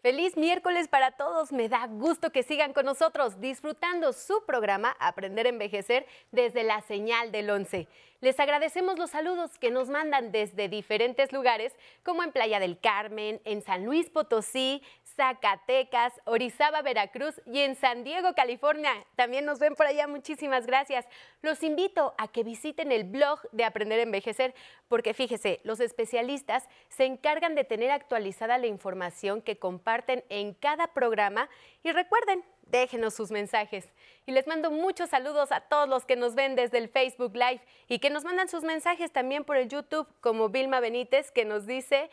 Feliz 0.00 0.36
miércoles 0.36 0.86
para 0.86 1.10
todos. 1.10 1.50
Me 1.50 1.68
da 1.68 1.88
gusto 1.88 2.30
que 2.30 2.44
sigan 2.44 2.72
con 2.72 2.86
nosotros 2.86 3.40
disfrutando 3.40 4.12
su 4.12 4.44
programa 4.46 4.96
Aprender 5.00 5.46
a 5.46 5.48
Envejecer 5.48 6.06
desde 6.30 6.62
la 6.62 6.80
señal 6.82 7.32
del 7.32 7.50
11. 7.50 7.88
Les 8.20 8.38
agradecemos 8.38 8.96
los 8.96 9.10
saludos 9.10 9.58
que 9.58 9.72
nos 9.72 9.88
mandan 9.88 10.30
desde 10.30 10.68
diferentes 10.68 11.32
lugares, 11.32 11.72
como 12.04 12.22
en 12.22 12.30
Playa 12.30 12.60
del 12.60 12.78
Carmen, 12.78 13.40
en 13.44 13.62
San 13.62 13.84
Luis 13.84 14.08
Potosí, 14.08 14.82
Zacatecas, 15.18 16.12
Orizaba, 16.26 16.80
Veracruz 16.82 17.40
y 17.44 17.60
en 17.60 17.74
San 17.74 18.04
Diego, 18.04 18.34
California. 18.34 18.92
También 19.16 19.44
nos 19.44 19.58
ven 19.58 19.74
por 19.74 19.86
allá, 19.86 20.06
muchísimas 20.06 20.64
gracias. 20.64 21.06
Los 21.42 21.64
invito 21.64 22.14
a 22.18 22.28
que 22.28 22.44
visiten 22.44 22.92
el 22.92 23.02
blog 23.02 23.40
de 23.50 23.64
Aprender 23.64 23.98
a 23.98 24.02
Envejecer, 24.02 24.54
porque 24.86 25.14
fíjese, 25.14 25.60
los 25.64 25.80
especialistas 25.80 26.68
se 26.88 27.04
encargan 27.04 27.56
de 27.56 27.64
tener 27.64 27.90
actualizada 27.90 28.58
la 28.58 28.68
información 28.68 29.42
que 29.42 29.58
comparten 29.88 30.22
en 30.28 30.52
cada 30.52 30.88
programa 30.88 31.48
y 31.82 31.92
recuerden, 31.92 32.44
déjenos 32.64 33.14
sus 33.14 33.30
mensajes. 33.30 33.88
Y 34.26 34.32
les 34.32 34.46
mando 34.46 34.70
muchos 34.70 35.08
saludos 35.08 35.50
a 35.50 35.60
todos 35.60 35.88
los 35.88 36.04
que 36.04 36.14
nos 36.14 36.34
ven 36.34 36.56
desde 36.56 36.76
el 36.76 36.90
Facebook 36.90 37.34
Live 37.34 37.62
y 37.88 37.98
que 37.98 38.10
nos 38.10 38.22
mandan 38.22 38.48
sus 38.48 38.64
mensajes 38.64 39.10
también 39.12 39.44
por 39.44 39.56
el 39.56 39.70
YouTube, 39.70 40.06
como 40.20 40.50
Vilma 40.50 40.80
Benítez, 40.80 41.30
que 41.30 41.46
nos 41.46 41.64
dice, 41.66 42.10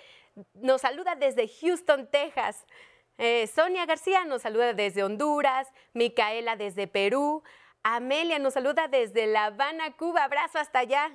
nos 0.53 0.81
saluda 0.81 1.15
desde 1.15 1.49
Houston, 1.49 2.09
Texas. 2.09 2.65
Eh, 3.17 3.45
Sonia 3.47 3.85
García 3.85 4.23
nos 4.23 4.43
saluda 4.43 4.71
desde 4.71 5.03
Honduras, 5.03 5.67
Micaela 5.93 6.55
desde 6.55 6.87
Perú, 6.87 7.43
Amelia 7.83 8.39
nos 8.39 8.53
saluda 8.53 8.87
desde 8.87 9.27
La 9.27 9.47
Habana, 9.47 9.91
Cuba, 9.97 10.23
abrazo 10.23 10.59
hasta 10.59 10.79
allá. 10.79 11.11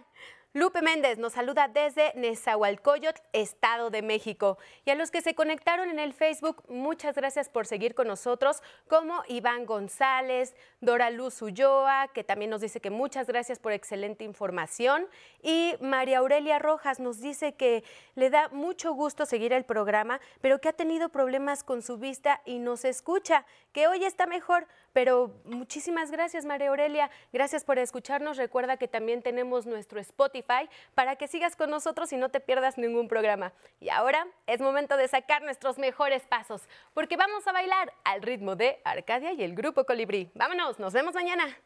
Lupe 0.53 0.83
Méndez 0.83 1.17
nos 1.17 1.35
saluda 1.35 1.69
desde 1.69 2.13
Nezahualcóyotl, 2.17 3.21
Estado 3.33 3.89
de 3.89 4.03
México. 4.03 4.59
Y 4.85 4.91
a 4.91 4.97
los 4.97 5.13
que 5.13 5.23
se 5.23 5.37
conectaron 5.37 5.91
en 5.91 6.01
el 6.01 6.13
Facebook, 6.13 6.65
muchas 6.69 7.15
gracias 7.15 7.49
por 7.49 7.69
seguir 7.69 7.95
con 7.95 8.09
nosotros, 8.09 8.61
como 8.89 9.23
Iván 9.29 9.65
González, 9.65 10.57
Dora 10.81 11.11
Luz 11.11 11.41
Ulloa, 11.41 12.09
que 12.09 12.25
también 12.25 12.51
nos 12.51 12.63
dice 12.63 12.81
que 12.81 12.91
muchas 12.91 13.29
gracias 13.29 13.61
por 13.61 13.71
excelente 13.71 14.25
información. 14.25 15.07
Y 15.41 15.75
María 15.81 16.19
Aurelia 16.19 16.59
Rojas 16.59 16.99
nos 16.99 17.21
dice 17.21 17.55
que 17.55 17.85
le 18.17 18.29
da 18.29 18.49
mucho 18.49 18.93
gusto 18.93 19.27
seguir 19.27 19.53
el 19.53 19.65
programa, 19.65 20.21
pero 20.41 20.61
que 20.61 20.69
ha 20.69 20.73
tenido 20.73 21.11
problemas 21.11 21.63
con 21.63 21.81
su 21.81 21.97
vista 21.97 22.43
y 22.45 22.59
nos 22.59 22.85
escucha, 22.85 23.47
que 23.73 23.87
hoy 23.87 24.03
está 24.03 24.27
mejor, 24.27 24.67
Pero 24.93 25.33
muchísimas 25.45 26.11
gracias, 26.11 26.45
María 26.45 26.71
Aurelia. 26.71 27.11
Gracias 27.33 27.65
por 27.65 27.79
escucharnos. 27.79 28.37
Recuerda 28.37 28.77
que 28.77 28.89
también 28.89 29.23
tenemos 29.23 29.67
nuestro 29.67 30.01
Spotify 30.01 30.69
para 30.95 31.17
que 31.17 31.29
sigas 31.29 31.57
con 31.57 31.71
nosotros 31.71 32.13
y 32.13 32.17
no 32.17 32.29
te 32.29 32.41
pierdas 32.41 32.79
ningún 32.79 33.09
programa. 33.09 33.53
Y 33.81 33.89
ahora 33.91 34.27
es 34.47 34.61
momento 34.61 34.97
de 34.97 35.09
sacar 35.09 35.43
nuestros 35.43 35.79
mejores 35.79 36.23
pasos, 36.27 36.63
porque 36.95 37.17
vamos 37.17 37.47
a 37.47 37.53
bailar 37.53 37.93
al 38.05 38.23
ritmo 38.23 38.57
de 38.57 38.81
Arcadia 38.85 39.33
y 39.33 39.43
el 39.43 39.55
Grupo 39.55 39.85
Colibrí. 39.85 40.31
Vámonos, 40.35 40.79
nos 40.79 40.93
vemos 40.93 41.15
mañana. 41.15 41.57